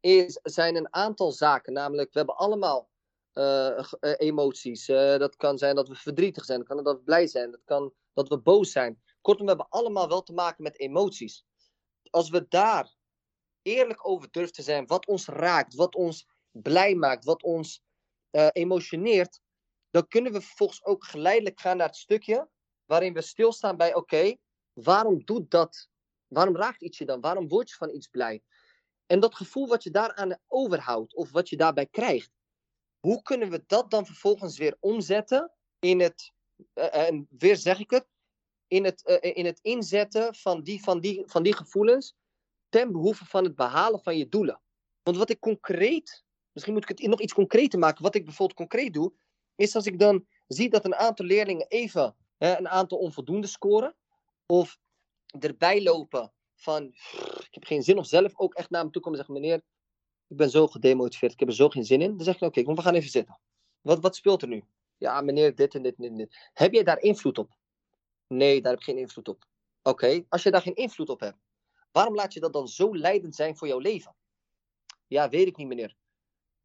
[0.00, 1.72] is, zijn een aantal zaken.
[1.72, 2.88] Namelijk, we hebben allemaal
[3.34, 4.88] uh, emoties.
[4.88, 7.64] Uh, dat kan zijn dat we verdrietig zijn, dat kan dat we blij zijn, dat
[7.64, 9.02] kan dat we boos zijn.
[9.20, 11.44] Kortom, we hebben allemaal wel te maken met emoties.
[12.10, 12.94] Als we daar
[13.62, 17.82] eerlijk over durven te zijn, wat ons raakt, wat ons blij maakt, wat ons
[18.52, 19.40] emotioneert,
[19.90, 22.48] dan kunnen we vervolgens ook geleidelijk gaan naar het stukje
[22.84, 24.36] waarin we stilstaan bij: oké,
[24.72, 25.88] waarom doet dat?
[26.26, 27.20] Waarom raakt iets je dan?
[27.20, 28.42] Waarom word je van iets blij?
[29.06, 32.30] En dat gevoel wat je daaraan overhoudt, of wat je daarbij krijgt,
[32.98, 36.32] hoe kunnen we dat dan vervolgens weer omzetten in het,
[36.74, 38.06] uh, en weer zeg ik het,
[38.66, 42.14] in het, uh, in het inzetten van die, van, die, van die gevoelens
[42.68, 44.60] ten behoeve van het behalen van je doelen.
[45.02, 48.58] Want wat ik concreet, misschien moet ik het nog iets concreter maken, wat ik bijvoorbeeld
[48.58, 49.12] concreet doe,
[49.60, 53.96] is als ik dan zie dat een aantal leerlingen even een aantal onvoldoende scoren,
[54.46, 54.78] of
[55.38, 59.18] erbij lopen van, ik heb geen zin, of zelf ook echt naar me toe komen
[59.18, 59.62] en zeggen, meneer,
[60.28, 62.16] ik ben zo gedemotiveerd, ik heb er zo geen zin in.
[62.16, 63.38] Dan zeg ik, oké, we gaan even zitten.
[63.80, 64.64] Wat, wat speelt er nu?
[64.96, 66.50] Ja, meneer, dit en dit en dit.
[66.52, 67.56] Heb jij daar invloed op?
[68.26, 69.44] Nee, daar heb ik geen invloed op.
[69.82, 71.38] Oké, als je daar geen invloed op hebt,
[71.92, 74.14] waarom laat je dat dan zo leidend zijn voor jouw leven?
[75.06, 75.96] Ja, weet ik niet, meneer.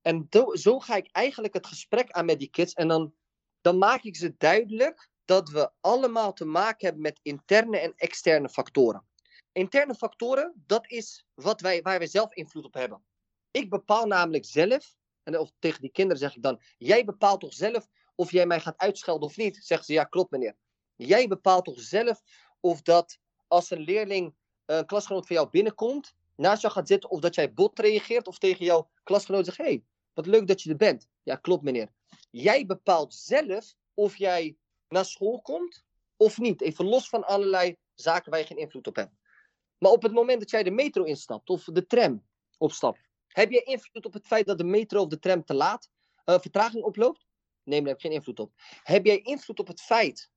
[0.06, 2.74] En zo ga ik eigenlijk het gesprek aan met die kids.
[2.74, 3.14] En dan,
[3.62, 8.50] dan maak ik ze duidelijk dat we allemaal te maken hebben met interne en externe
[8.50, 9.06] factoren.
[9.52, 13.04] Interne factoren, dat is wat wij, waar wij zelf invloed op hebben.
[13.52, 17.54] Ik bepaal namelijk zelf, en of tegen die kinderen zeg ik dan, jij bepaalt toch
[17.54, 19.60] zelf of jij mij gaat uitschelden of niet?
[19.62, 20.56] Zeggen ze, ja klopt meneer.
[20.96, 22.22] Jij bepaalt toch zelf
[22.60, 27.10] of dat als een leerling, eh, een klasgenoot van jou binnenkomt, naast jou gaat zitten,
[27.10, 29.84] of dat jij bot reageert, of tegen jouw klasgenoot zegt, hé, hey,
[30.16, 31.08] wat leuk dat je er bent.
[31.24, 31.90] Ja, klopt meneer.
[32.32, 35.84] Jij bepaalt zelf of jij naar school komt
[36.18, 36.62] of niet.
[36.62, 39.14] Even los van allerlei zaken waar je geen invloed op hebt.
[39.78, 42.26] Maar op het moment dat jij de metro instapt of de tram
[42.58, 45.90] opstapt, heb je invloed op het feit dat de metro of de tram te laat
[46.26, 47.26] uh, vertraging oploopt?
[47.64, 48.52] Nee, daar heb je geen invloed op.
[48.84, 50.30] Heb jij invloed op het feit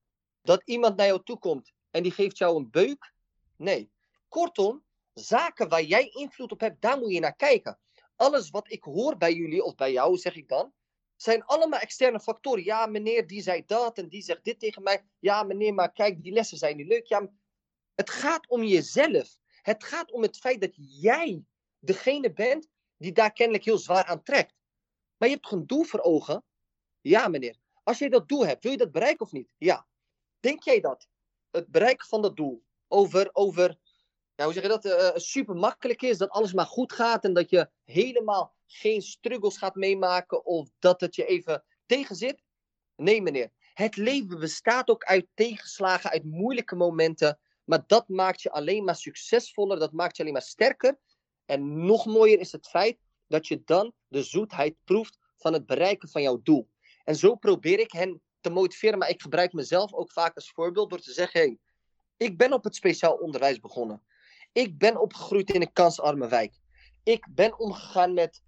[0.42, 3.12] dat iemand naar jou toe komt en die geeft jou een beuk?
[3.56, 3.90] Nee.
[4.28, 7.78] Kortom, zaken waar jij invloed op hebt, daar moet je naar kijken.
[8.18, 10.72] Alles wat ik hoor bij jullie of bij jou, zeg ik dan,
[11.16, 12.64] zijn allemaal externe factoren.
[12.64, 15.04] Ja, meneer, die zei dat en die zegt dit tegen mij.
[15.18, 17.06] Ja, meneer, maar kijk, die lessen zijn niet leuk.
[17.06, 17.30] Ja,
[17.94, 19.36] het gaat om jezelf.
[19.62, 21.44] Het gaat om het feit dat jij
[21.78, 24.54] degene bent die daar kennelijk heel zwaar aan trekt.
[25.16, 26.44] Maar je hebt een doel voor ogen?
[27.00, 27.56] Ja, meneer.
[27.82, 29.48] Als je dat doel hebt, wil je dat bereiken of niet?
[29.56, 29.86] Ja.
[30.40, 31.08] Denk jij dat
[31.50, 33.78] het bereiken van dat doel over, over
[34.38, 37.34] ja, hoe zeg je dat, uh, super makkelijk is, dat alles maar goed gaat en
[37.34, 42.42] dat je helemaal geen struggles gaat meemaken of dat het je even tegenzit?
[42.96, 43.50] Nee, meneer.
[43.74, 47.38] Het leven bestaat ook uit tegenslagen, uit moeilijke momenten.
[47.64, 50.98] Maar dat maakt je alleen maar succesvoller, dat maakt je alleen maar sterker.
[51.44, 56.08] En nog mooier is het feit dat je dan de zoetheid proeft van het bereiken
[56.08, 56.68] van jouw doel.
[57.04, 60.90] En zo probeer ik hen te motiveren, maar ik gebruik mezelf ook vaak als voorbeeld
[60.90, 61.58] door te zeggen: hey,
[62.16, 64.02] ik ben op het speciaal onderwijs begonnen.
[64.52, 66.58] Ik ben opgegroeid in een kansarme wijk.
[67.02, 68.42] Ik ben omgegaan met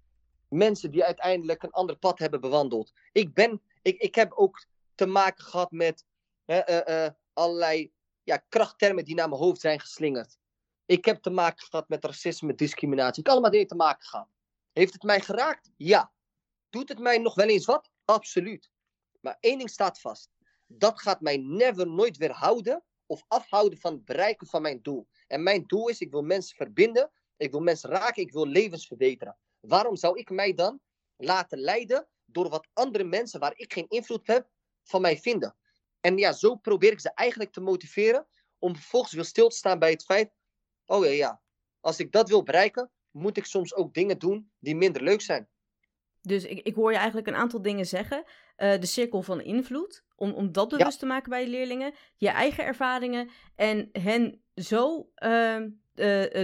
[0.47, 2.93] mensen die uiteindelijk een ander pad hebben bewandeld.
[3.11, 6.05] Ik, ben, ik, ik heb ook te maken gehad met
[6.45, 7.91] uh, allerlei
[8.23, 10.37] ja, krachttermen die naar mijn hoofd zijn geslingerd.
[10.85, 13.19] Ik heb te maken gehad met racisme, discriminatie.
[13.19, 14.27] Ik heb allemaal dingen te maken gehad.
[14.73, 15.71] Heeft het mij geraakt?
[15.77, 16.11] Ja.
[16.69, 17.89] Doet het mij nog wel eens wat?
[18.05, 18.69] Absoluut.
[19.19, 20.29] Maar één ding staat vast.
[20.67, 25.07] Dat gaat mij never, nooit weerhouden of afhouden van het bereiken van mijn doel.
[25.31, 28.87] En mijn doel is, ik wil mensen verbinden, ik wil mensen raken, ik wil levens
[28.87, 29.37] verbeteren.
[29.59, 30.79] Waarom zou ik mij dan
[31.17, 34.49] laten leiden door wat andere mensen waar ik geen invloed heb,
[34.83, 35.55] van mij vinden?
[35.99, 38.27] En ja, zo probeer ik ze eigenlijk te motiveren
[38.59, 40.33] om vervolgens weer stil te staan bij het feit,
[40.85, 41.41] oh ja, ja,
[41.79, 45.49] als ik dat wil bereiken, moet ik soms ook dingen doen die minder leuk zijn.
[46.21, 48.23] Dus ik, ik hoor je eigenlijk een aantal dingen zeggen.
[48.57, 51.93] Uh, de cirkel van invloed, om, om dat bewust te maken bij je leerlingen.
[52.17, 55.69] Je eigen ervaringen en hen zo uh, uh,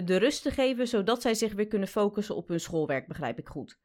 [0.06, 3.48] de rust te geven, zodat zij zich weer kunnen focussen op hun schoolwerk, begrijp ik
[3.48, 3.80] goed.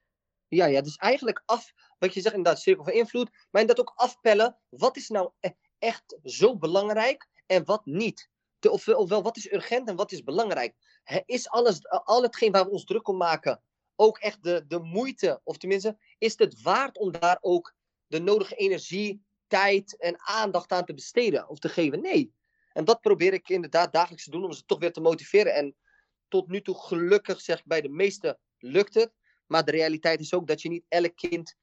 [0.48, 3.92] Ja, ja, dus eigenlijk af, wat je zegt inderdaad, cirkel van invloed, maar inderdaad ook
[3.96, 8.30] afpellen, wat is nou e-, echt zo belangrijk en wat niet.
[8.70, 10.74] Of, ofwel, wat is urgent en wat is belangrijk?
[11.24, 13.62] is alles, al hetgeen waar we ons druk om maken,
[13.96, 17.74] ook echt de, de moeite, of tenminste, is het waard om daar ook
[18.06, 22.00] de nodige energie, tijd en aandacht aan te besteden of te geven?
[22.00, 22.34] Nee.
[22.72, 25.54] En dat probeer ik inderdaad dagelijks te doen om ze toch weer te motiveren.
[25.54, 25.76] En
[26.28, 29.12] tot nu toe, gelukkig zeg ik bij de meesten, lukt het.
[29.46, 31.56] Maar de realiteit is ook dat je niet elk kind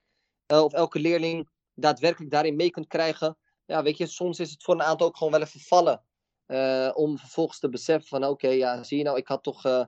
[0.51, 3.37] uh, of elke leerling daadwerkelijk daarin mee kunt krijgen.
[3.65, 6.03] Ja, weet je, soms is het voor een aantal ook gewoon wel even vallen.
[6.47, 9.85] Uh, om vervolgens te beseffen van oké, ja, zie je nou, ik had toch uh,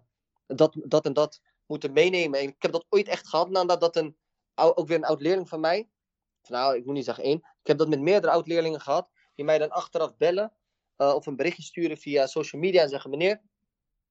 [0.48, 2.40] dat, dat en dat moeten meenemen.
[2.40, 4.18] En ik heb dat ooit echt gehad nadat dat een,
[4.56, 5.90] ook weer een oud leerling van mij,
[6.48, 9.46] nou, ik moet niet zeggen één, ik heb dat met meerdere oud leerlingen gehad, die
[9.46, 10.54] mij dan achteraf bellen
[11.02, 13.42] uh, of een berichtje sturen via social media en zeggen: Meneer,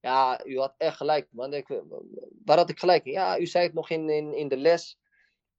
[0.01, 1.55] ja, u had echt gelijk, man.
[1.55, 1.83] Ik,
[2.45, 4.99] waar had ik gelijk Ja, u zei het nog in, in, in de les.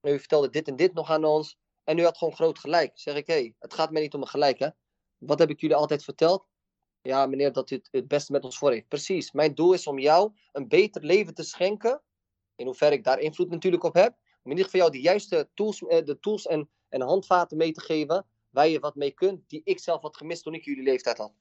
[0.01, 1.57] U vertelde dit en dit nog aan ons.
[1.83, 2.91] En u had gewoon groot gelijk.
[2.93, 4.69] Zeg ik: Hé, hey, het gaat mij niet om een gelijk, hè?
[5.17, 6.47] Wat heb ik jullie altijd verteld?
[7.01, 8.87] Ja, meneer, dat u het, beste met ons voor heeft.
[8.87, 9.31] Precies.
[9.31, 12.01] Mijn doel is om jou een beter leven te schenken.
[12.55, 14.17] In hoeverre ik daar invloed natuurlijk op heb.
[14.43, 17.71] Om in ieder geval jou de juiste tools, eh, de tools en, en handvaten mee
[17.71, 20.83] te geven waar je wat mee kunt, die ik zelf had gemist toen ik jullie
[20.83, 21.33] leeftijd had.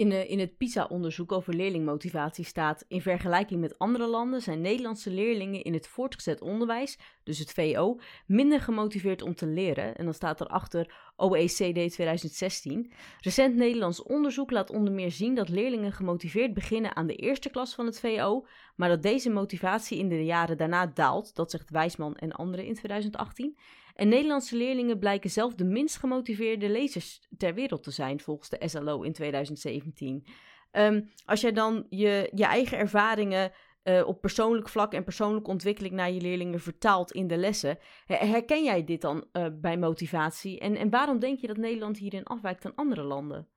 [0.00, 5.62] In, in het PISA-onderzoek over leerlingmotivatie staat: In vergelijking met andere landen zijn Nederlandse leerlingen
[5.62, 9.96] in het voortgezet onderwijs, dus het VO, minder gemotiveerd om te leren.
[9.96, 12.92] En dan staat erachter OECD 2016.
[13.20, 17.74] Recent Nederlands onderzoek laat onder meer zien dat leerlingen gemotiveerd beginnen aan de eerste klas
[17.74, 21.34] van het VO, maar dat deze motivatie in de jaren daarna daalt.
[21.34, 23.56] Dat zegt Wijsman en anderen in 2018.
[24.00, 28.68] En Nederlandse leerlingen blijken zelf de minst gemotiveerde lezers ter wereld te zijn, volgens de
[28.68, 30.26] SLO in 2017.
[30.70, 33.52] Ehm, als jij dan je, je eigen ervaringen
[33.84, 38.64] uh, op persoonlijk vlak en persoonlijke ontwikkeling naar je leerlingen vertaalt in de lessen, herken
[38.64, 40.58] jij dit dan uh, bij motivatie?
[40.58, 43.48] En, en waarom denk je dat Nederland hierin afwijkt van andere landen?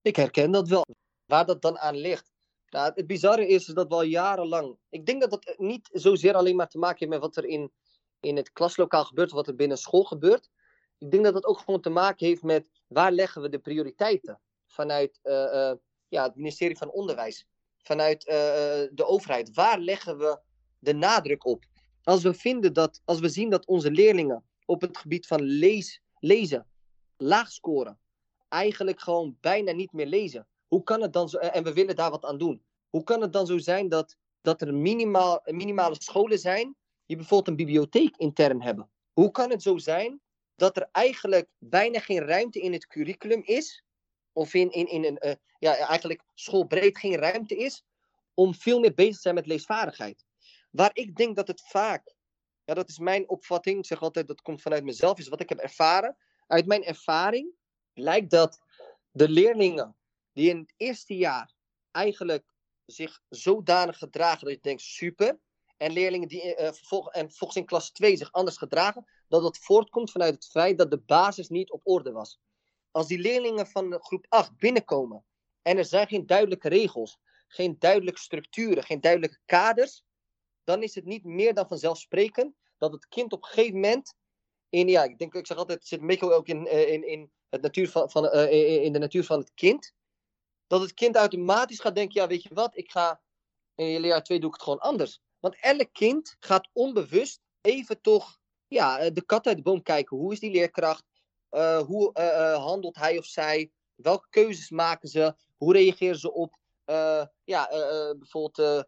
[0.00, 0.86] Ik herken dat wel.
[1.26, 2.30] Waar dat dan aan ligt.
[2.70, 4.76] Nou, het bizarre is dat we al jarenlang.
[4.88, 7.70] Ik denk dat dat niet zozeer alleen maar te maken heeft met wat er in
[8.22, 10.50] in het klaslokaal gebeurt wat er binnen school gebeurt.
[10.98, 14.40] Ik denk dat dat ook gewoon te maken heeft met waar leggen we de prioriteiten
[14.66, 15.72] vanuit uh, uh,
[16.08, 18.34] ja, het ministerie van Onderwijs, vanuit uh,
[18.92, 19.54] de overheid.
[19.54, 20.40] Waar leggen we
[20.78, 21.64] de nadruk op?
[22.02, 26.00] Als we vinden dat, als we zien dat onze leerlingen op het gebied van lees,
[26.18, 26.66] lezen
[27.16, 27.98] laag scoren,
[28.48, 30.46] eigenlijk gewoon bijna niet meer lezen.
[30.66, 32.62] Hoe kan het dan zo, en we willen daar wat aan doen.
[32.90, 37.48] Hoe kan het dan zo zijn dat, dat er minimaal, minimale scholen zijn die bijvoorbeeld
[37.48, 38.90] een bibliotheek intern hebben.
[39.12, 40.20] Hoe kan het zo zijn
[40.56, 43.84] dat er eigenlijk bijna geen ruimte in het curriculum is,
[44.32, 47.84] of in, in, in een, uh, ja, eigenlijk schoolbreed geen ruimte is,
[48.34, 50.24] om veel meer bezig te zijn met leesvaardigheid.
[50.70, 52.14] Waar ik denk dat het vaak,
[52.64, 55.48] ja, dat is mijn opvatting, ik zeg altijd dat komt vanuit mezelf, is wat ik
[55.48, 56.16] heb ervaren.
[56.46, 57.54] Uit mijn ervaring
[57.92, 58.60] blijkt dat
[59.10, 59.96] de leerlingen
[60.32, 61.54] die in het eerste jaar
[61.90, 62.54] eigenlijk
[62.86, 65.38] zich zodanig gedragen dat je denkt, super,
[65.76, 66.66] en leerlingen die uh,
[67.10, 70.90] en volgens in klas 2 zich anders gedragen, dat dat voortkomt vanuit het feit dat
[70.90, 72.40] de basis niet op orde was.
[72.90, 75.24] Als die leerlingen van groep 8 binnenkomen
[75.62, 80.04] en er zijn geen duidelijke regels, geen duidelijke structuren, geen duidelijke kaders,
[80.64, 84.14] dan is het niet meer dan vanzelfsprekend dat het kind op een gegeven moment
[84.68, 87.62] in, ja, ik denk, ik zeg altijd, zit meestal ook in, uh, in, in, het
[87.62, 89.94] natuur van, van, uh, in de natuur van het kind,
[90.66, 93.20] dat het kind automatisch gaat denken, ja, weet je wat, ik ga
[93.74, 95.20] in leerjaar 2 doe ik het gewoon anders.
[95.42, 100.16] Want elk kind gaat onbewust even toch ja, eh, de kat uit de boom kijken.
[100.16, 101.04] Hoe is die leerkracht?
[101.50, 103.70] Uh, hoe uh, handelt hij of zij?
[103.94, 105.34] Welke keuzes maken ze?
[105.56, 106.56] Hoe reageren ze op
[107.44, 107.68] ja,
[108.18, 108.86] bijvoorbeeld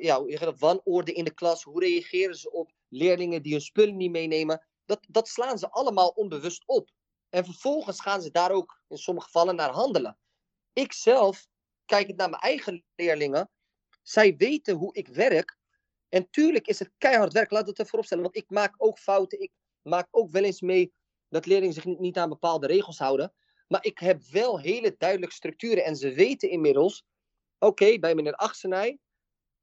[0.00, 1.62] ja, wanorde in de klas?
[1.62, 4.66] Hoe reageren ze op leerlingen die hun spullen niet meenemen?
[4.84, 6.90] Dat, dat slaan ze allemaal onbewust op.
[7.28, 10.18] En vervolgens gaan ze daar ook in sommige gevallen naar handelen.
[10.72, 11.46] Ik zelf,
[11.84, 13.50] kijk het naar mijn eigen leerlingen,
[14.08, 15.56] zij weten hoe ik werk.
[16.08, 18.22] En tuurlijk is het keihard werk, laat het ervoor opstellen.
[18.22, 19.40] Want ik maak ook fouten.
[19.40, 20.92] Ik maak ook wel eens mee
[21.28, 23.32] dat leerlingen zich niet aan bepaalde regels houden.
[23.66, 25.84] Maar ik heb wel hele duidelijke structuren.
[25.84, 27.04] En ze weten inmiddels,
[27.58, 28.98] oké, bij meneer Achsenij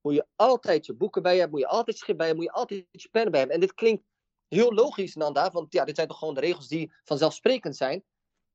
[0.02, 2.60] moet je altijd je boeken bij hebben, moet je altijd schip bij hebben, moet je
[2.60, 3.56] altijd je pen bij hebben.
[3.56, 4.04] En dit klinkt
[4.48, 8.04] heel logisch, Nanda, want ja, dit zijn toch gewoon de regels die vanzelfsprekend zijn.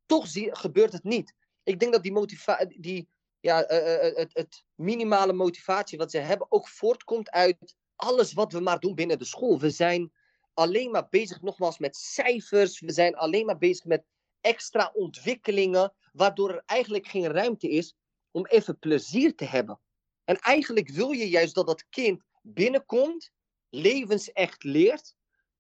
[0.06, 1.34] Toch gebeurt het niet.
[1.62, 3.08] Ik denk dat die, motivatie,
[3.40, 8.32] ja, eh, eh, eh, het, het minimale motivatie wat ze hebben ook voortkomt uit alles
[8.32, 9.58] wat we maar doen binnen de school.
[9.58, 10.12] We zijn
[10.54, 12.80] alleen maar bezig, nogmaals, met cijfers.
[12.80, 14.04] We zijn alleen maar bezig met
[14.40, 17.94] extra ontwikkelingen, waardoor er eigenlijk geen ruimte is
[18.30, 19.80] om even plezier te hebben.
[20.24, 23.32] En eigenlijk wil je juist dat dat kind binnenkomt,
[23.68, 25.14] levensecht leert,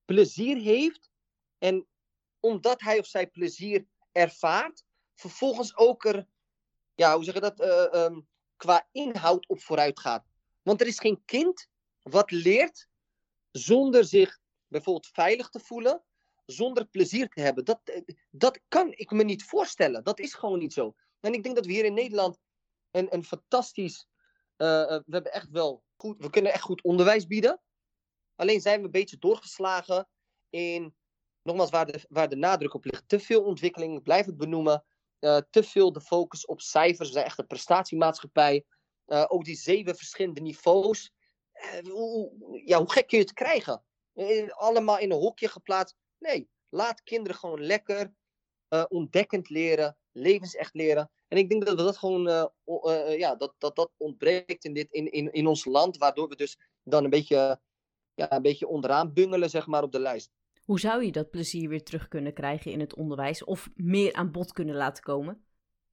[0.04, 1.10] plezier heeft.
[1.58, 1.86] En
[2.40, 6.26] omdat hij of zij plezier ervaart, vervolgens ook er,
[7.00, 8.20] ja, hoe zeg je dat, eh, ehm,
[8.56, 10.24] qua inhoud op vooruit gaat.
[10.62, 11.66] Want er is geen kind
[12.02, 12.88] wat leert
[13.50, 16.02] zonder zich bijvoorbeeld veilig te voelen,
[16.46, 17.64] zonder plezier te hebben.
[17.64, 20.04] Dat, eh, dat kan ik me niet voorstellen.
[20.04, 20.94] Dat is gewoon niet zo.
[21.20, 22.38] En ik denk dat we hier in Nederland
[22.90, 24.08] een, een fantastisch,
[24.56, 27.60] uh, we hebben echt wel goed, we kunnen echt goed onderwijs bieden.
[28.36, 30.08] Alleen zijn we een beetje doorgeslagen
[30.50, 30.94] in,
[31.42, 33.08] nogmaals, waar de, waar de nadruk op ligt.
[33.08, 34.84] Te veel ontwikkeling, ik blijf het benoemen.
[35.20, 37.08] Uh, te veel de focus op cijfers.
[37.08, 38.64] We zijn echt een prestatiemaatschappij.
[39.06, 41.12] Uh, ook die zeven verschillende niveaus.
[41.52, 43.84] Uh, hoe, ja, hoe gek kun je het krijgen?
[44.48, 45.96] allemaal in een hokje geplaatst.
[46.18, 48.12] Nee, laat kinderen gewoon lekker
[48.88, 51.10] ontdekkend leren, levensecht leren.
[51.28, 52.50] En ik denk dat dat gewoon,
[53.18, 56.58] ja, dat, dat dat ontbreekt in, dit, in, in, in ons land, waardoor we dus
[56.82, 57.60] dan een beetje
[58.14, 60.30] ja, een beetje onderaan bungelen, zeg maar, op de lijst.
[60.70, 64.30] Hoe zou je dat plezier weer terug kunnen krijgen in het onderwijs of meer aan
[64.30, 65.44] bod kunnen laten komen?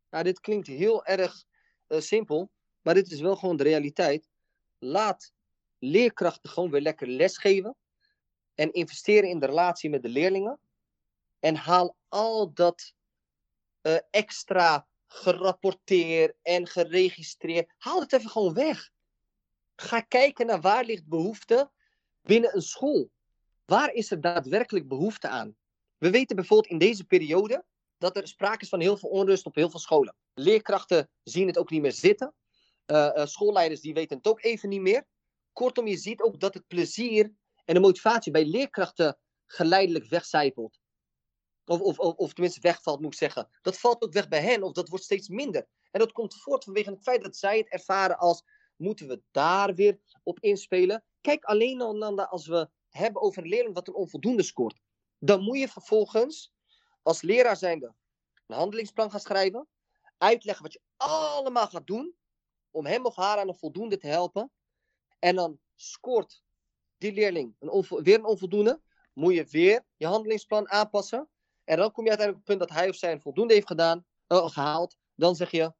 [0.10, 1.44] Nou, dit klinkt heel erg
[1.88, 4.30] uh, simpel, maar dit is wel gewoon de realiteit.
[4.80, 5.34] Laat
[5.80, 7.76] leerkrachten gewoon weer lekker lesgeven
[8.56, 10.60] en investeren in de relatie met de leerlingen.
[11.40, 12.94] En haal al dat
[13.82, 18.90] uh, extra gerapporteer en geregistreerd, haal het even gewoon weg.
[19.76, 21.72] Ga kijken naar waar ligt behoefte
[22.22, 23.10] binnen een school.
[23.67, 25.56] Waar is er daadwerkelijk behoefte aan?
[25.97, 27.65] We weten bijvoorbeeld in deze periode
[27.97, 30.15] dat er sprake is van heel veel onrust op heel veel scholen.
[30.34, 32.34] Leerkrachten zien het ook niet meer zitten.
[32.86, 35.06] Uh, uh, schoolleiders die weten het ook even niet meer.
[35.53, 37.34] Kortom, je ziet ook dat het plezier
[37.65, 40.80] en de motivatie bij leerkrachten geleidelijk wegcijpelt.
[41.65, 43.49] Of, of, of, of, tenminste wegvalt, moet ik zeggen.
[43.62, 45.67] Dat valt ook weg bij hen, of dat wordt steeds minder.
[45.91, 48.43] En dat komt voort vanwege het feit dat zij het ervaren als:
[48.75, 51.03] moeten we daar weer op inspelen?
[51.21, 54.80] Kijk alleen al, Nanda, als we hebben over een leerling wat een onvoldoende scoort.
[55.20, 56.54] Dan moet je vervolgens
[57.02, 57.94] als leraar zijnde
[58.48, 59.68] een handelingsplan gaan schrijven.
[60.18, 62.16] Uitleggen wat je allemaal gaat doen
[62.72, 64.52] om hem of haar aan een voldoende te helpen.
[65.20, 66.44] En dan scoort
[66.98, 68.82] die leerling een weer een onvoldoende.
[69.14, 71.30] Moet je weer je handelingsplan aanpassen.
[71.64, 73.68] En dan kom je uiteindelijk op het punt dat hij of zij een voldoende heeft
[73.68, 74.98] gedaan, uh, gehaald.
[75.16, 75.74] Dan zeg je,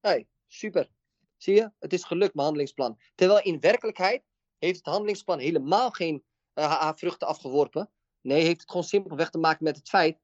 [0.00, 0.90] hey, super.
[1.36, 2.98] Zie je, het is gelukt, mijn handelingsplan.
[3.14, 4.24] Terwijl in werkelijkheid
[4.58, 7.90] heeft het handelingsplan helemaal geen uh, vruchten afgeworpen.
[8.20, 10.18] Nee, heeft het gewoon simpelweg te maken met het feit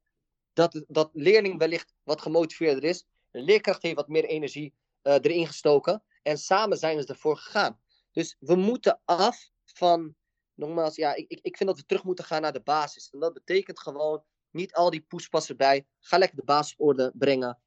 [0.52, 3.04] dat, dat leerling wellicht wat gemotiveerder is.
[3.30, 6.02] De leerkracht heeft wat meer energie uh, erin gestoken.
[6.22, 7.80] En samen zijn ze ervoor gegaan.
[8.12, 10.14] Dus we moeten af van,
[10.54, 13.10] nogmaals, ja, ik, ik, vind dat we terug moeten gaan naar de basis.
[13.10, 15.86] En dat betekent gewoon niet al die poespas erbij.
[15.98, 16.76] Ga lekker de basis
[17.12, 17.58] brengen.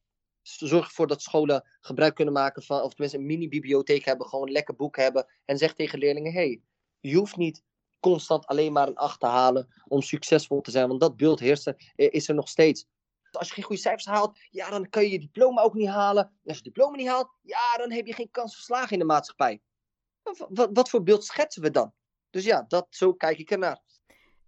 [0.42, 4.54] Zorg ervoor dat scholen gebruik kunnen maken van, of tenminste een mini-bibliotheek hebben, gewoon een
[4.54, 5.26] lekker boek hebben.
[5.46, 6.62] En zeg tegen leerlingen: hey,
[7.00, 7.64] je hoeft niet
[8.02, 11.76] constant alleen maar een 8 te halen om succesvol te zijn, want dat beeld heersen
[11.96, 12.86] is er nog steeds.
[13.32, 16.24] Als je geen goede cijfers haalt, ja, dan kan je je diploma ook niet halen.
[16.24, 19.00] En als je diploma niet haalt, ja, dan heb je geen kans van slagen in
[19.00, 19.62] de maatschappij.
[20.50, 21.94] Wat, wat voor beeld schetsen we dan?
[22.30, 23.82] Dus ja, dat, zo kijk ik ernaar.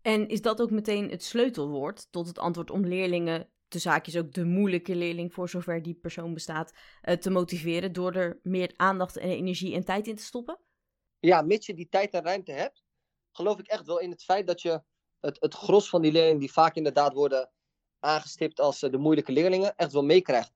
[0.01, 4.33] En is dat ook meteen het sleutelwoord tot het antwoord om leerlingen de zaakjes ook
[4.33, 9.17] de moeilijke leerling, voor zover die persoon bestaat, uh, te motiveren door er meer aandacht
[9.17, 10.59] en energie en tijd in te stoppen?
[11.19, 12.83] Ja, mits je die tijd en ruimte hebt,
[13.33, 14.83] geloof ik echt wel in het feit dat je
[15.19, 17.51] het, het gros van die leerlingen, die vaak inderdaad worden
[17.99, 20.51] aangestipt als uh, de moeilijke leerlingen, echt wel meekrijgt.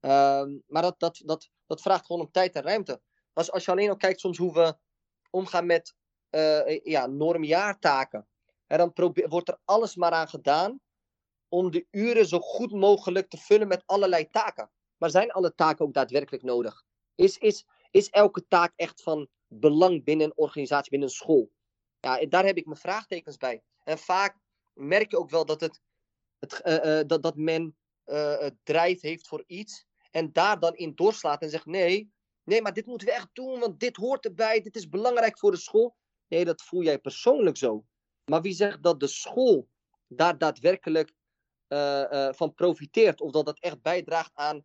[0.00, 3.00] Uh, maar dat, dat, dat, dat vraagt gewoon om tijd en ruimte.
[3.32, 4.76] Als, als je alleen al kijkt soms hoe we
[5.30, 5.94] omgaan met
[6.30, 8.26] uh, ja, normjaartaken.
[8.66, 8.92] En dan
[9.28, 10.80] wordt er alles maar aan gedaan
[11.48, 14.70] om de uren zo goed mogelijk te vullen met allerlei taken.
[14.96, 16.84] Maar zijn alle taken ook daadwerkelijk nodig?
[17.14, 21.50] Is, is, is elke taak echt van belang binnen een organisatie, binnen een school?
[22.02, 23.62] Ja, daar heb ik mijn vraagtekens bij.
[23.84, 24.38] En vaak
[24.72, 25.80] merk je ook wel dat, het,
[26.38, 30.94] het, uh, uh, dat, dat men uh, drijf heeft voor iets en daar dan in
[30.94, 32.12] doorslaat en zegt: nee,
[32.44, 35.50] nee, maar dit moeten we echt doen, want dit hoort erbij, dit is belangrijk voor
[35.50, 35.96] de school.
[36.28, 37.84] Nee, dat voel jij persoonlijk zo.
[38.24, 39.68] Maar wie zegt dat de school
[40.06, 41.12] daar daadwerkelijk
[42.30, 43.20] van profiteert.
[43.20, 44.64] Of dat dat echt bijdraagt aan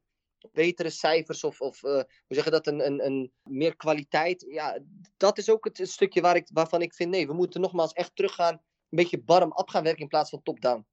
[0.52, 4.45] betere cijfers of, of uh, hoe zeg je dat, een, een, een meer kwaliteit.
[4.49, 4.80] Ja,
[5.18, 8.16] dat is ook het, stukje waar ik, waarvan ik vind, nee, we moeten nogmaals echt
[8.16, 10.86] teruggaan, een beetje bottom-up gaan werken in plaats van top-down.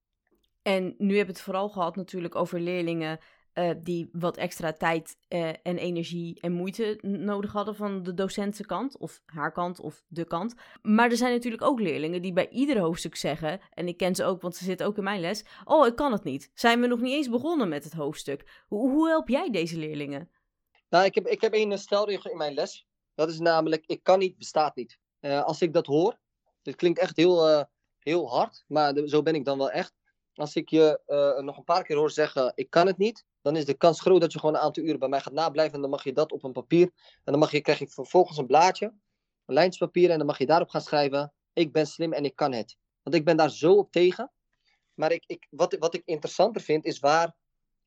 [0.63, 3.19] En nu hebben we het vooral gehad natuurlijk over leerlingen
[3.55, 8.99] uh, die wat extra tijd uh, en energie en moeite nodig hadden van de docentenkant,
[8.99, 10.55] of haar kant, of de kant.
[10.83, 14.25] Maar er zijn natuurlijk ook leerlingen die bij ieder hoofdstuk zeggen, en ik ken ze
[14.25, 16.51] ook, want ze zitten ook in mijn les, oh, ik kan het niet.
[16.55, 18.65] Zijn we nog niet eens begonnen met het hoofdstuk?
[18.67, 20.31] Hoe, hoe help jij deze leerlingen?
[20.89, 22.87] Nou, ik heb, ik heb één stelregel in mijn les.
[23.15, 24.99] Dat is namelijk, ik kan niet, bestaat niet.
[25.21, 26.19] Als ik dat hoor,
[26.63, 27.67] dit klinkt echt heel,
[27.99, 29.95] heel hard, maar zo ben ik dan wel echt.
[30.35, 33.57] Als ik je eh, nog een paar keer hoor zeggen, ik kan het niet, dan
[33.57, 35.75] is de kans groot dat je gewoon een aantal uren bij mij gaat nablijven.
[35.75, 36.91] En dan mag je dat op een papier.
[37.25, 38.87] En dan mag je, krijg je vervolgens een blaadje,
[39.47, 40.11] een lijntjespapier.
[40.11, 42.77] En dan mag je daarop gaan schrijven, ik ben slim en ik kan het.
[43.03, 44.33] Want ik ben daar zo op tegen.
[44.95, 47.35] Maar ik, ik, wat, wat ik interessanter vind, is waar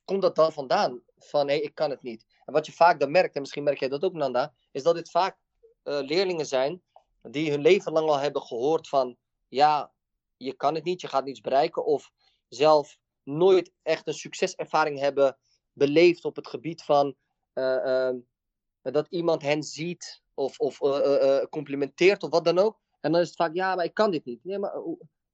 [0.06, 1.02] komt dat dan vandaan?
[1.18, 2.26] Van, hé, ik kan het niet.
[2.46, 4.96] En wat je vaak dan merkt, en misschien merk jij dat ook, Nanda, is dat
[4.96, 5.38] dit vaak
[5.84, 6.82] uh, leerlingen zijn
[7.22, 9.18] die hun leven lang al hebben gehoord van,
[9.48, 9.92] ja,
[10.38, 11.86] je kan het niet, je gaat niets bereiken.
[11.86, 12.12] Of
[12.50, 15.38] zelf nooit echt een succeservaring hebben
[15.74, 17.16] beleefd op het gebied van
[17.54, 18.14] uh, uh,
[18.82, 22.80] dat iemand hen ziet of, of uh, complimenteert of wat dan ook.
[23.00, 24.44] En dan is het vaak, ja, maar ik kan dit niet.
[24.44, 24.74] Nee, maar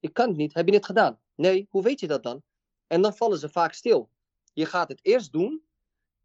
[0.00, 0.54] ik kan het niet.
[0.54, 1.20] Heb je het gedaan?
[1.34, 2.42] Nee, hoe weet je dat dan?
[2.86, 4.10] En dan vallen ze vaak stil.
[4.52, 5.62] Je gaat het eerst doen.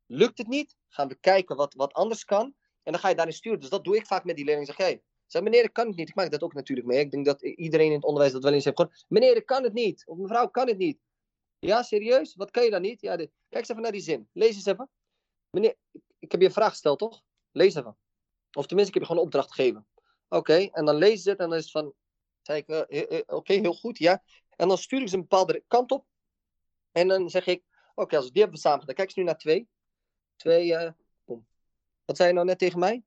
[0.06, 0.76] Lukt het niet?
[0.88, 2.56] Gaan we kijken wat, wat anders kan.
[2.84, 3.60] En dan ga je daarin sturen.
[3.60, 4.74] Dus dat doe ik vaak met die leerlingen.
[4.74, 6.10] Zeg, hey, zeg meneer, ik kan het niet.
[6.10, 7.00] Ik maak dat ook natuurlijk mee.
[7.00, 9.06] Ik denk dat iedereen in het onderwijs dat wel eens heeft gehoord.
[9.08, 10.04] Meneer, ik kan het niet.
[10.08, 11.00] Of mevrouw, kan het niet.
[11.60, 12.36] Ja, serieus?
[12.36, 13.02] Wat kan je dan niet?
[13.02, 14.30] Ja, Kijk eens even naar die zin.
[14.34, 14.90] Lees eens even.
[15.50, 15.76] Meneer,
[16.20, 17.22] ik heb je een vraag gesteld, toch?
[17.52, 17.98] Lees even.
[18.52, 19.88] Of tenminste, ik heb je gewoon een opdracht gegeven.
[20.28, 21.94] Oké, en dan lees je het en dan is het van...
[22.56, 24.24] Ik, uh, oké, heel goed, ja.
[24.50, 26.06] En dan stuur ik ze een bepaalde kant op.
[26.92, 27.64] En dan zeg ik,
[27.96, 29.68] oké, als we die hebben samen gedaan, kijk eens nu naar twee.
[30.36, 30.94] Twee,
[31.26, 31.48] boom.
[32.06, 33.04] Wat zei je nou net tegen mij?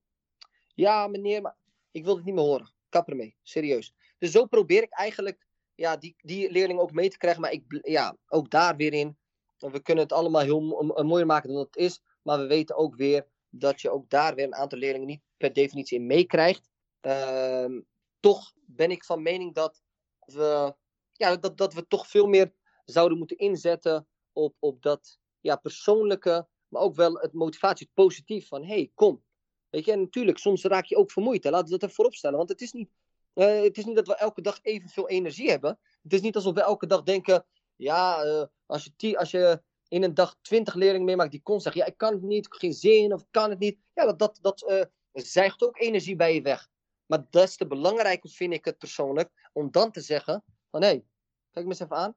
[0.74, 1.56] Ja, meneer, maar
[1.92, 2.74] ik wil het niet meer horen.
[2.88, 3.94] Kap ermee, serieus.
[4.18, 7.40] Dus zo probeer ik eigenlijk ja, die, die leerlingen ook mee te krijgen.
[7.40, 9.18] Maar ik, ja, ook daar weer in.
[9.58, 10.60] We kunnen het allemaal heel
[11.04, 12.02] mooier maken dan het is.
[12.22, 15.52] Maar we weten ook weer dat je ook daar weer een aantal leerlingen niet per
[15.52, 16.68] definitie in meekrijgt.
[17.02, 17.80] Uh,
[18.20, 19.82] toch ben ik van mening dat
[20.18, 20.74] we,
[21.12, 22.52] ja, dat, dat we toch veel meer
[22.84, 28.64] zouden moeten inzetten op, op dat ja, persoonlijke, maar ook wel het motivatie, positief van
[28.64, 29.24] hey, kom.
[29.72, 31.44] Weet je, en natuurlijk, soms raak je ook vermoeid.
[31.44, 32.36] Laten we dat er voorop stellen.
[32.36, 32.90] Want het is niet
[33.34, 35.78] uh, het is niet dat we elke dag evenveel energie hebben.
[36.02, 37.44] Het is niet alsof we elke dag denken:
[37.76, 41.82] ja, uh, als, je als je in een dag twintig leerlingen meemaakt die constant zeggen:
[41.82, 43.78] ja, ik kan het niet, ik heb geen zin of kan het niet.
[43.94, 46.68] Ja, dat, dat, dat uh, zuigt ook energie bij je weg.
[47.06, 51.04] Maar des te belangrijker vind ik het persoonlijk om dan te zeggen: van hé, hey,
[51.50, 52.14] kijk me eens even aan.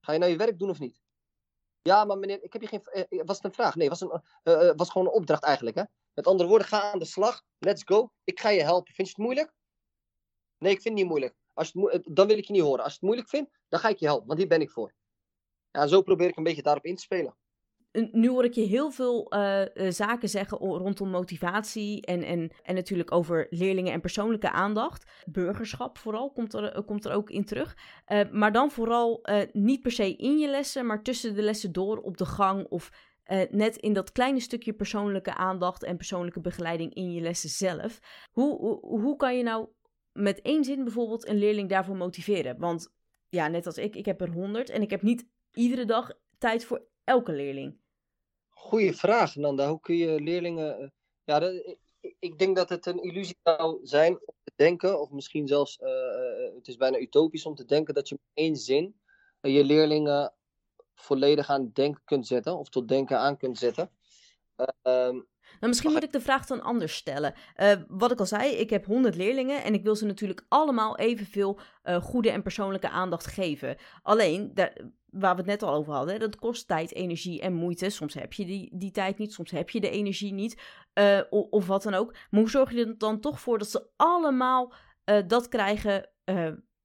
[0.00, 1.00] Ga je nou je werk doen of niet?
[1.82, 2.82] Ja, maar meneer, ik heb je geen.
[3.24, 3.74] was het een vraag?
[3.74, 4.22] Nee, was, een,
[4.76, 5.76] was gewoon een opdracht eigenlijk.
[5.76, 5.82] Hè?
[6.18, 7.42] Met andere woorden, ga aan de slag.
[7.58, 8.10] Let's go.
[8.24, 8.94] Ik ga je helpen.
[8.94, 9.52] Vind je het moeilijk?
[10.58, 11.34] Nee, ik vind het niet moeilijk.
[11.52, 12.84] Als het dan wil ik je niet horen.
[12.84, 14.94] Als je het moeilijk vindt, dan ga ik je helpen, want hier ben ik voor.
[15.70, 17.36] Ja, zo probeer ik een beetje daarop in te spelen.
[17.92, 23.12] Nu hoor ik je heel veel uh, zaken zeggen rondom motivatie en, en, en natuurlijk
[23.12, 25.10] over leerlingen en persoonlijke aandacht.
[25.26, 27.76] Burgerschap vooral komt er, komt er ook in terug.
[28.30, 32.16] maar dan vooral niet per se in je lessen, maar tussen de lessen door op
[32.16, 32.90] de gang of
[33.50, 37.98] net in dat kleine stukje persoonlijke aandacht en persoonlijke begeleiding in je lessen zelf.
[38.32, 39.68] Hoe, hoe, hoe kan je nou
[40.12, 42.58] met één zin bijvoorbeeld een leerling daarvoor motiveren?
[42.58, 42.92] Want
[43.28, 46.64] ja, net als ik, ik heb er honderd en ik heb niet iedere dag tijd
[46.64, 47.78] voor elke leerling.
[48.48, 49.68] Goeie vraag, Nanda.
[49.68, 50.78] Hoe kun je leerlingen.
[50.78, 50.88] Eh,
[51.24, 51.52] ja,
[52.18, 55.78] ik denk dat het een illusie zou zijn om te denken, of misschien zelfs,
[56.54, 58.96] het is bijna utopisch om te denken dat je met één zin
[59.40, 60.32] je leerlingen
[61.00, 63.90] volledig aan denken kunt zetten, of tot denken aan kunt zetten.
[64.58, 64.66] Uh,
[65.60, 67.34] nou, misschien moet ik de vraag dan anders stellen.
[67.56, 70.98] Uh, wat ik al zei, ik heb 100 leerlingen en ik wil ze natuurlijk allemaal
[70.98, 73.76] evenveel uh, goede en persoonlijke aandacht geven.
[74.02, 74.76] Alleen, daar,
[75.06, 77.90] waar we het net al over hadden, dat kost tijd, energie en moeite.
[77.90, 80.60] Soms heb je die, die tijd niet, soms heb je de energie niet,
[80.94, 82.12] uh, of, of, wat dan ook.
[82.12, 84.72] Maar hoe zorg je er dan toch voor dat ze allemaal
[85.26, 86.10] dat krijgen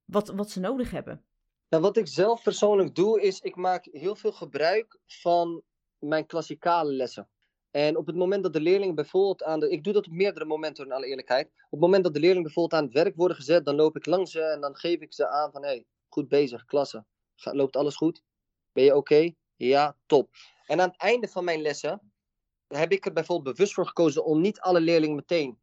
[0.05, 1.25] wat, wat ze nodig hebben?
[1.73, 5.63] Nou, wat ik zelf persoonlijk doe, is ik maak heel veel gebruik van
[5.99, 7.29] mijn klassikale lessen.
[7.71, 9.69] En op het moment dat de leerlingen bijvoorbeeld aan de.
[9.69, 11.47] Ik doe dat op meerdere momenten, in alle eerlijkheid.
[11.47, 14.05] Op het moment dat de leerlingen bijvoorbeeld aan het werk worden gezet, dan loop ik
[14.05, 17.05] langs ze en dan geef ik ze aan van: hé, hey, goed bezig, klasse.
[17.35, 18.23] loopt alles goed?
[18.71, 19.33] Ben je oké?
[19.55, 20.29] Ja, top.
[20.65, 22.13] En aan het einde van mijn lessen
[22.67, 25.59] heb ik er bijvoorbeeld bewust voor gekozen om niet alle leerlingen meteen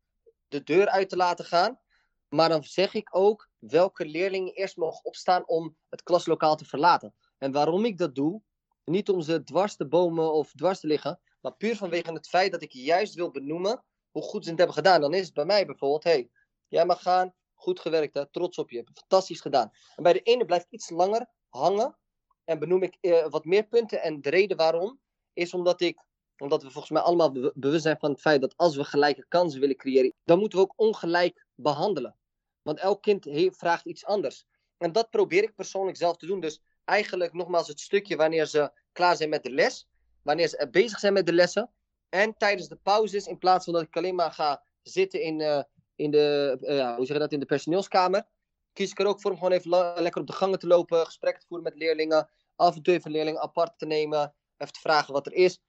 [0.49, 1.81] de deur uit te laten gaan.
[2.29, 7.15] Maar dan zeg ik ook welke leerlingen eerst mogen opstaan om het klaslokaal te verlaten.
[7.39, 8.43] En waarom ik dat doe,
[8.85, 12.53] niet om ze dwars te bomen of dwars te liggen, maar puur vanwege het feit
[12.53, 15.01] dat ik juist wil benoemen hoe goed ze het hebben gedaan.
[15.01, 16.31] Dan is het bij mij bijvoorbeeld, hey,
[16.69, 18.31] jij mag gaan, goed gewerkt, hè?
[18.31, 19.71] trots op je, fantastisch gedaan.
[19.97, 21.99] En bij de ene blijf ik iets langer hangen
[22.45, 24.03] en benoem ik eh, wat meer punten.
[24.03, 25.01] En de reden waarom
[25.33, 26.09] is omdat ik
[26.41, 29.61] omdat we volgens mij allemaal bewust zijn van het feit dat als we gelijke kansen
[29.61, 32.17] willen creëren, dan moeten we ook ongelijk behandelen.
[32.63, 34.47] Want elk kind vraagt iets anders.
[34.79, 36.41] En dat probeer ik persoonlijk zelf te doen.
[36.41, 39.89] Dus eigenlijk nogmaals het stukje wanneer ze klaar zijn met de les,
[40.23, 41.71] wanneer ze bezig zijn met de lessen.
[42.09, 45.63] En tijdens de pauzes, in plaats van dat ik alleen maar ga zitten in, uh,
[45.97, 48.27] in, de, uh, hoe zeg je dat, in de personeelskamer,
[48.73, 49.71] kies ik er ook voor om gewoon even
[50.03, 53.07] lekker op de gangen te lopen, gesprekken te voeren met leerlingen, af en toe even
[53.07, 55.61] een leerling apart te nemen, even te vragen wat er is.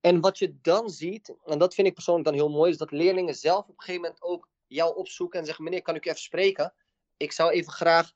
[0.00, 2.90] En wat je dan ziet, en dat vind ik persoonlijk dan heel mooi, is dat
[2.90, 6.08] leerlingen zelf op een gegeven moment ook jou opzoeken en zeggen: Meneer, kan ik u
[6.08, 6.74] even spreken?
[7.16, 8.12] Ik zou even graag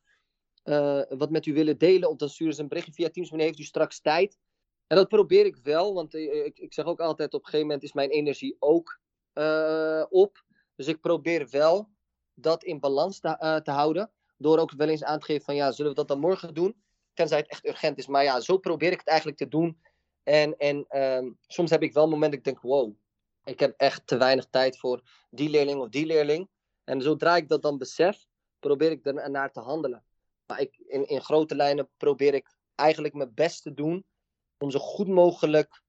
[0.65, 2.09] uh, wat met u willen delen.
[2.09, 4.39] Of dan sturen ze een berichtje via Teams: Meneer, heeft u straks tijd?
[4.87, 7.67] En dat probeer ik wel, want eh, ik, ik zeg ook altijd: op een gegeven
[7.67, 9.01] moment is mijn energie ook
[10.09, 10.45] op.
[10.77, 11.89] Dus ik probeer wel
[12.35, 14.11] dat in balans te, te houden.
[14.37, 16.83] Door ook wel eens aan te geven: van ja, zullen we dat dan morgen doen?
[17.15, 18.07] Tenzij het echt urgent is.
[18.07, 19.81] Maar ja, zo probeer ik het eigenlijk te doen.
[20.23, 22.95] En, en um, soms heb ik wel momenten dat ik denk, wow,
[23.47, 26.49] ik heb echt te weinig tijd voor die leerling of die leerling.
[26.85, 28.27] En zodra ik dat dan besef,
[28.59, 30.05] probeer ik er naar te handelen.
[30.47, 34.05] Maar ik, in, in grote lijnen probeer ik eigenlijk mijn best te doen
[34.59, 35.83] om zo goed mogelijk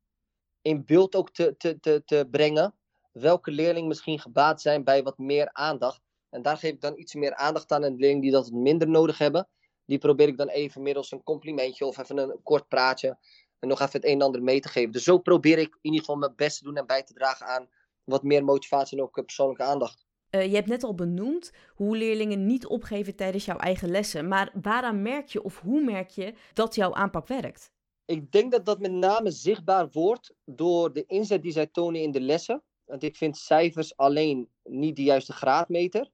[0.62, 2.76] in beeld ook te, te, te, te brengen
[3.12, 6.02] welke leerling misschien gebaat zijn bij wat meer aandacht.
[6.30, 7.84] En daar geef ik dan iets meer aandacht aan.
[7.84, 9.48] En de leerlingen die dat minder nodig hebben,
[9.86, 13.18] die probeer ik dan even middels een complimentje of even een kort praatje
[13.60, 14.92] en nog even het een en ander mee te geven.
[14.92, 17.46] Dus zo probeer ik in ieder geval mijn best te doen en bij te dragen
[17.46, 17.70] aan
[18.04, 20.06] wat meer motivatie en ook persoonlijke aandacht.
[20.32, 24.28] Uh, je hebt net al benoemd hoe leerlingen niet opgeven tijdens jouw eigen lessen.
[24.28, 27.72] Maar waaraan merk je of hoe merk je dat jouw aanpak werkt?
[28.06, 32.12] Ik denk dat dat met name zichtbaar wordt door de inzet die zij tonen in
[32.12, 32.64] de lessen.
[32.86, 36.10] Want ik vind cijfers alleen niet de juiste graadmeter.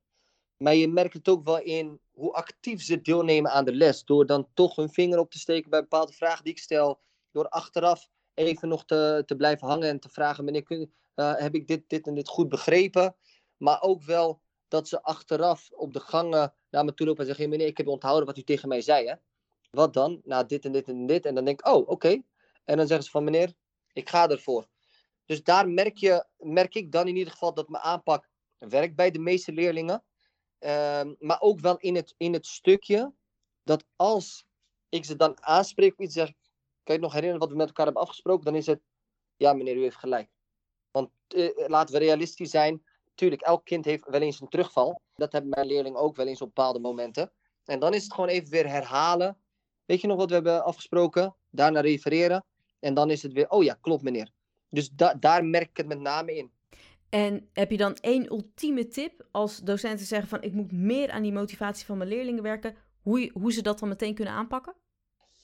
[0.58, 4.04] Maar je merkt het ook wel in hoe actief ze deelnemen aan de les.
[4.04, 7.00] Door dan toch hun vinger op te steken bij bepaalde vragen die ik stel
[7.34, 11.56] door achteraf even nog te, te blijven hangen en te vragen: meneer, kun, uh, heb
[11.56, 13.16] ik dit, dit en dit goed begrepen?
[13.58, 17.50] Maar ook wel dat ze achteraf op de gangen naar me toe lopen en zeggen:
[17.50, 19.08] meneer, ik heb onthouden wat u tegen mij zei.
[19.08, 19.16] Hè?
[19.72, 20.22] Wat dan?
[20.24, 21.26] Nou, dit en dit en dit.
[21.26, 22.22] En dan denk ik: oh, oké.
[22.64, 23.54] En dan zeggen ze van meneer,
[23.94, 24.68] ik ga ervoor.
[25.26, 29.12] Dus daar merk, je, merk ik dan in ieder geval dat mijn aanpak werkt bij
[29.12, 30.04] de meeste leerlingen.
[30.60, 33.14] Uh, maar ook wel in het, in het stukje
[33.64, 34.46] dat als
[34.90, 36.32] ik ze dan aanspreek iets, zeg
[36.84, 38.46] kan je nog herinneren wat we met elkaar hebben afgesproken?
[38.46, 38.82] Dan is het,
[39.36, 40.30] ja meneer, u heeft gelijk.
[40.92, 42.84] Want uh, laten we realistisch zijn.
[43.16, 45.02] Tuurlijk, elk kind heeft wel eens een terugval.
[45.16, 47.32] Dat hebben mijn leerlingen ook wel eens op bepaalde momenten.
[47.66, 49.38] En dan is het gewoon even weer herhalen.
[49.86, 51.36] Weet je nog wat we hebben afgesproken?
[51.50, 52.46] Daarna refereren.
[52.80, 54.32] En dan is het weer, oh ja, klopt meneer.
[54.70, 56.52] Dus da daar merk ik het met name in.
[57.10, 61.22] En heb je dan één ultieme tip als docenten zeggen van ik moet meer aan
[61.22, 64.76] die motivatie van mijn leerlingen werken, hoe, hoe ze dat dan meteen kunnen aanpakken?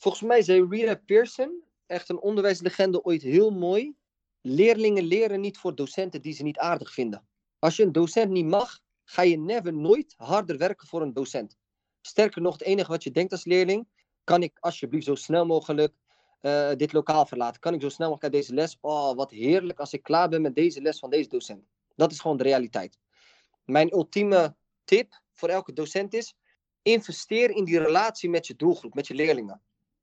[0.01, 3.95] Volgens mij zei Rita Pearson, echt een onderwijslegende, ooit heel mooi.
[4.41, 7.27] Leerlingen leren niet voor docenten die ze niet aardig vinden.
[7.59, 11.57] Als je een docent niet mag, ga je never nooit harder werken voor een docent.
[12.01, 13.87] Sterker nog, het enige wat je denkt als leerling,
[14.23, 15.93] kan ik alsjeblieft zo snel mogelijk
[16.41, 17.61] uh, dit lokaal verlaten?
[17.61, 18.77] Kan ik zo snel mogelijk uit deze les?
[18.81, 21.65] Oh, wat heerlijk als ik klaar ben met deze les van deze docent.
[21.95, 22.99] Dat is gewoon de realiteit.
[23.65, 26.35] Mijn ultieme tip voor elke docent is:
[26.81, 29.61] investeer in die relatie met je doelgroep, met je leerlingen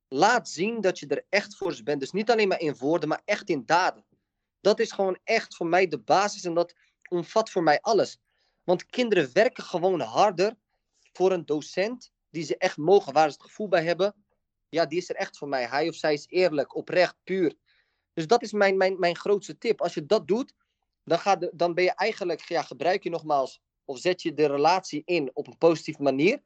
[0.08, 2.00] laat zien dat je er echt voor bent.
[2.00, 4.04] Dus niet alleen maar in woorden, maar echt in daden.
[4.60, 6.74] Dat is gewoon echt voor mij de basis en dat
[7.08, 8.18] omvat voor mij alles.
[8.64, 10.56] Want kinderen werken gewoon harder
[11.12, 14.14] voor een docent die ze echt mogen, waar ze het gevoel bij hebben.
[14.68, 15.66] Ja, die is er echt voor mij.
[15.66, 17.54] Hij of zij is eerlijk, oprecht, puur.
[18.12, 19.80] Dus dat is mijn, mijn, mijn grootste tip.
[19.80, 20.52] Als je dat doet,
[21.04, 25.02] dan, gaat dan ben je eigenlijk, ja, gebruik je nogmaals, of zet je de relatie
[25.04, 26.42] in op een positieve manier.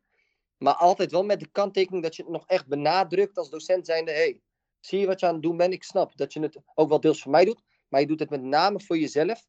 [0.63, 4.11] Maar altijd wel met de kanttekening dat je het nog echt benadrukt als docent zijnde.
[4.11, 4.41] hey,
[4.81, 5.73] zie je wat je aan het doen bent?
[5.73, 7.63] Ik snap dat je het ook wel deels voor mij doet.
[7.89, 9.47] Maar je doet het met name voor jezelf.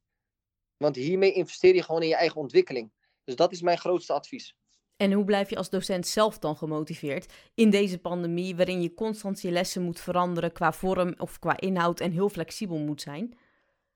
[0.78, 2.91] Want hiermee investeer je gewoon in je eigen ontwikkeling.
[3.24, 4.55] Dus dat is mijn grootste advies.
[4.97, 9.41] En hoe blijf je als docent zelf dan gemotiveerd in deze pandemie, waarin je constant
[9.41, 13.38] je lessen moet veranderen qua vorm of qua inhoud en heel flexibel moet zijn?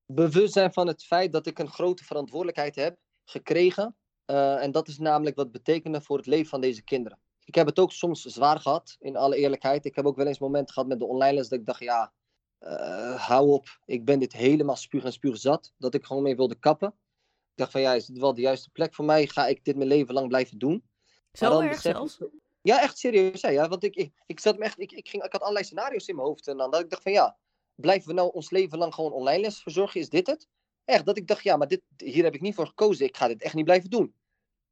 [0.05, 3.95] Bewust zijn van het feit dat ik een grote verantwoordelijkheid heb gekregen
[4.27, 7.19] uh, en dat is namelijk wat betekende voor het leven van deze kinderen.
[7.43, 9.85] Ik heb het ook soms zwaar gehad, in alle eerlijkheid.
[9.85, 12.13] Ik heb ook wel eens momenten gehad met de online les dat ik dacht, ja,
[12.59, 13.79] uh, hou op.
[13.85, 15.73] Ik ben dit helemaal spuug en spuug zat.
[15.77, 16.87] Dat ik gewoon mee wilde kappen.
[16.87, 19.27] Ik dacht van, ja, is dit wel de juiste plek voor mij?
[19.27, 20.83] Ga ik dit mijn leven lang blijven doen?
[21.31, 22.19] Zo erg zelfs?
[22.61, 23.41] Ja, echt serieus.
[23.41, 26.07] Ja, want ik, ik, ik, zat me echt, ik, ik, ging, ik had allerlei scenario's
[26.07, 26.47] in mijn hoofd.
[26.47, 27.37] En dan dat ik dacht van, ja,
[27.75, 29.99] blijven we nou ons leven lang gewoon online les verzorgen?
[29.99, 30.47] Is dit het?
[30.85, 33.05] Echt, dat ik dacht, ja, maar dit, hier heb ik niet voor gekozen.
[33.05, 34.15] Ik ga dit echt niet blijven doen.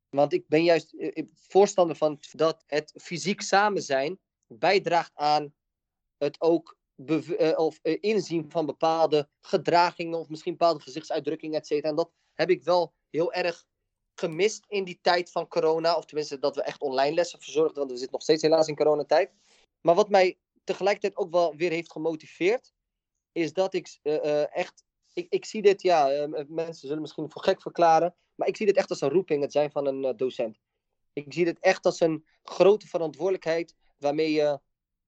[0.10, 5.54] Want ik ben juist eh, voorstander van dat het fysiek samen zijn bijdraagt aan
[6.18, 11.90] het ook uh, of, inzien van bepaalde gedragingen of misschien bepaalde gezichtsuitdrukkingen, et cetera.
[11.90, 13.66] En dat heb ik wel heel erg
[14.16, 15.96] gemist in die tijd van corona.
[15.96, 18.76] Of tenminste, dat we echt online lessen verzorgden, want we zitten nog steeds helaas in
[18.76, 19.32] coronatijd.
[19.82, 22.74] Maar wat mij tegelijkertijd ook wel weer heeft gemotiveerd,
[23.32, 24.00] is dat ik
[24.52, 24.84] echt
[25.14, 28.66] ik, ik zie dit, ja, uh, mensen zullen misschien voor gek verklaren, maar ik zie
[28.66, 30.60] dit echt als een roeping, het zijn van een uh, docent.
[31.14, 34.60] Ik zie dit echt als een grote verantwoordelijkheid waarmee je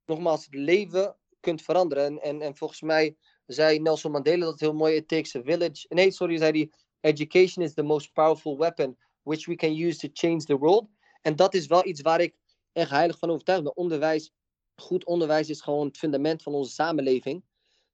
[0.05, 2.05] nogmaals, het leven kunt veranderen.
[2.05, 4.95] En, en, en volgens mij zei Nelson Mandela dat heel mooi.
[4.95, 5.85] It takes a village.
[5.89, 6.71] Nee, sorry, zei hij.
[7.11, 10.87] Education is the most powerful weapon which we can use to change the world.
[11.21, 12.35] En dat is wel iets waar ik
[12.71, 13.75] echt heilig van overtuigd ben.
[13.75, 14.33] Onderwijs,
[14.75, 17.43] goed onderwijs is gewoon het fundament van onze samenleving.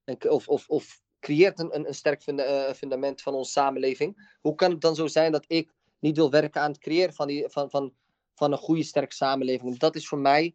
[0.04, 4.36] En, of, of, of creëert een, een, sterk funda fundament van onze samenleving.
[4.40, 7.26] Hoe kan het dan zo zijn dat ik niet wil werken aan het creëren van,
[7.26, 7.94] die, van, van,
[8.34, 9.78] van een goede, sterke samenleving?
[9.78, 10.54] Dat is voor mij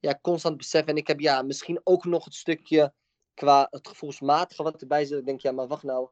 [0.00, 0.92] ja, constant beseffen.
[0.92, 2.92] En ik heb ja, misschien ook nog het stukje
[3.34, 5.18] qua het gevoelsmatige wat erbij zit.
[5.18, 6.08] Ik denk, ja, maar wacht nou,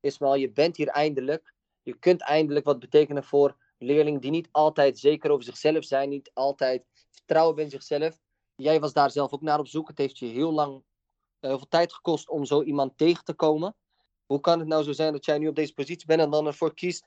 [0.00, 1.54] Ismael, je bent hier eindelijk.
[1.82, 6.30] Je kunt eindelijk wat betekenen voor leerlingen die niet altijd zeker over zichzelf zijn, niet
[6.34, 8.18] altijd vertrouwen in zichzelf.
[8.56, 9.88] Jij was daar zelf ook naar op zoek.
[9.88, 10.82] Het heeft je heel lang,
[11.40, 13.74] veel tijd gekost om zo iemand tegen te komen.
[14.26, 16.46] Hoe kan het nou zo zijn dat jij nu op deze positie bent en dan
[16.46, 17.06] ervoor kiest,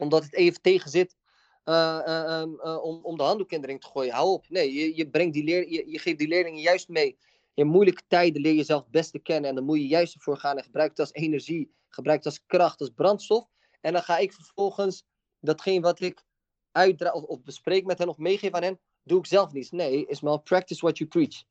[0.00, 1.16] omdat het even tegen zit,
[1.64, 4.14] uh, uh, om, om de handdoek in de ring te gooien?
[4.14, 4.48] Hou op.
[4.48, 7.18] Nee, je, je, brengt die leer, je, je geeft die leerlingen juist mee.
[7.54, 10.36] In moeilijke tijden leer je jezelf het beste kennen en dan moet je juist ervoor
[10.36, 13.48] gaan en gebruik het als energie, gebruik het als kracht, als brandstof.
[13.80, 15.04] En dan ga ik vervolgens
[15.40, 16.22] datgene wat ik
[16.72, 19.72] uitdraag of, of bespreek met hen of meegeef aan hen, doe ik zelf niet.
[19.72, 21.44] Nee, is maar practice what you preach.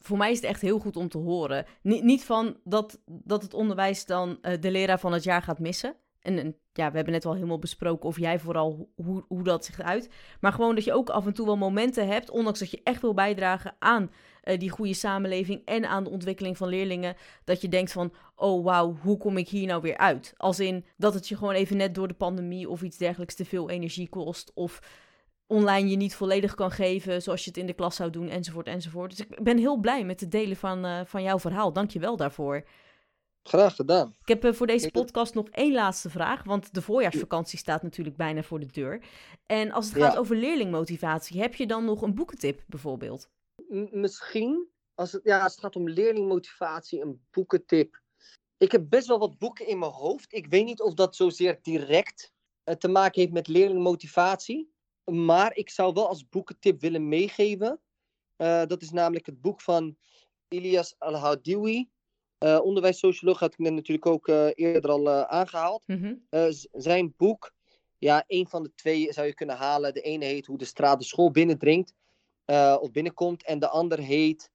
[0.00, 1.66] Voor mij is het echt heel goed om te horen.
[1.82, 5.58] Niet, niet van dat, dat het onderwijs dan uh, de leraar van het jaar gaat
[5.58, 5.96] missen.
[6.20, 9.64] En, en, ja, we hebben net al helemaal besproken of jij vooral hoe, hoe dat
[9.64, 10.10] zich uit.
[10.40, 13.00] Maar gewoon dat je ook af en toe wel momenten hebt, ondanks dat je echt
[13.00, 14.10] wil bijdragen aan
[14.44, 18.64] uh, die goede samenleving en aan de ontwikkeling van leerlingen, dat je denkt van, oh
[18.64, 20.34] wauw, hoe kom ik hier nou weer uit?
[20.36, 23.44] Als in dat het je gewoon even net door de pandemie of iets dergelijks te
[23.44, 24.80] veel energie kost, of
[25.50, 28.66] online je niet volledig kan geven zoals je het in de klas zou doen, enzovoort,
[28.66, 29.10] enzovoort.
[29.10, 31.72] Dus ik ben heel blij met het delen van, uh, van jouw verhaal.
[31.72, 32.66] Dank je wel daarvoor.
[33.42, 34.16] Graag gedaan.
[34.20, 38.16] Ik heb uh, voor deze podcast nog één laatste vraag, want de voorjaarsvakantie staat natuurlijk
[38.16, 39.02] bijna voor de deur.
[39.46, 40.18] En als het gaat ja.
[40.18, 43.28] over leerlingmotivatie, heb je dan nog een boekentip bijvoorbeeld?
[43.68, 48.00] M misschien, als het, ja, als het gaat om leerlingmotivatie, een boekentip.
[48.56, 50.32] Ik heb best wel wat boeken in mijn hoofd.
[50.32, 52.32] Ik weet niet of dat zozeer direct
[52.64, 54.72] uh, te maken heeft met leerlingmotivatie.
[55.04, 57.80] Maar ik zou wel als boekentip willen meegeven.
[58.40, 59.96] Uh, dat is namelijk het boek van
[60.48, 61.88] Ilias Al-Hadiwi.
[62.44, 65.82] Uh, onderwijssocioloog had ik net natuurlijk ook uh, eerder al aangehaald.
[65.86, 66.50] Mm -hmm.
[66.72, 67.52] zijn boek,
[67.98, 69.94] ja, een van de twee zou je kunnen halen.
[69.94, 71.94] De ene heet Hoe de straat de school binnendringt
[72.80, 73.44] of binnenkomt.
[73.44, 74.50] En de ander heet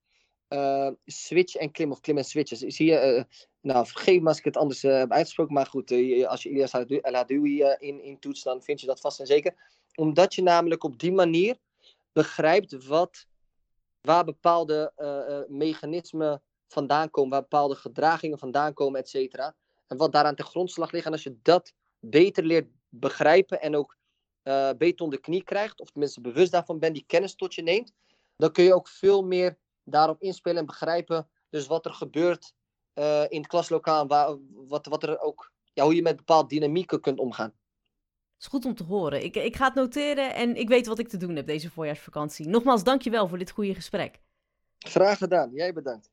[1.06, 2.60] Switch en Klim of Klim en Switches.
[2.60, 3.26] Zie je,
[3.62, 5.54] nou vergeet me als ik het anders heb uitgesproken.
[5.54, 5.92] Maar goed,
[6.26, 9.56] als je Ilias El-Hadoui in, in toetst, dan vind je dat vast en zeker.
[9.96, 11.58] Omdat je namelijk op die manier
[12.12, 13.26] begrijpt wat,
[14.02, 14.94] waar bepaalde
[15.50, 19.56] mechanismen vandaan komen, waar bepaalde gedragingen vandaan komen, et cetera.
[19.88, 21.06] En wat daaraan ten grondslag ligt.
[21.06, 23.98] En als je dat beter leert begrijpen en ook
[24.44, 27.62] uh, beter onder de knie krijgt, of tenminste bewust daarvan bent, die kennis tot je
[27.62, 27.94] neemt,
[28.36, 31.30] dan kun je ook veel meer daarop inspelen en begrijpen.
[31.50, 32.54] Dus wat er gebeurt
[33.28, 37.20] in het klaslokaal, waar, wat, wat er ook, ja, hoe je met bepaalde dynamieken kunt
[37.20, 37.54] omgaan.
[38.40, 39.24] Is goed om te horen.
[39.24, 42.48] Ik, ik ga het noteren en ik weet wat ik te doen heb deze voorjaarsvakantie.
[42.48, 44.20] Nogmaals, dankjewel voor dit goede gesprek.
[44.80, 45.52] Graag gedaan.
[45.54, 46.10] Jij bedankt.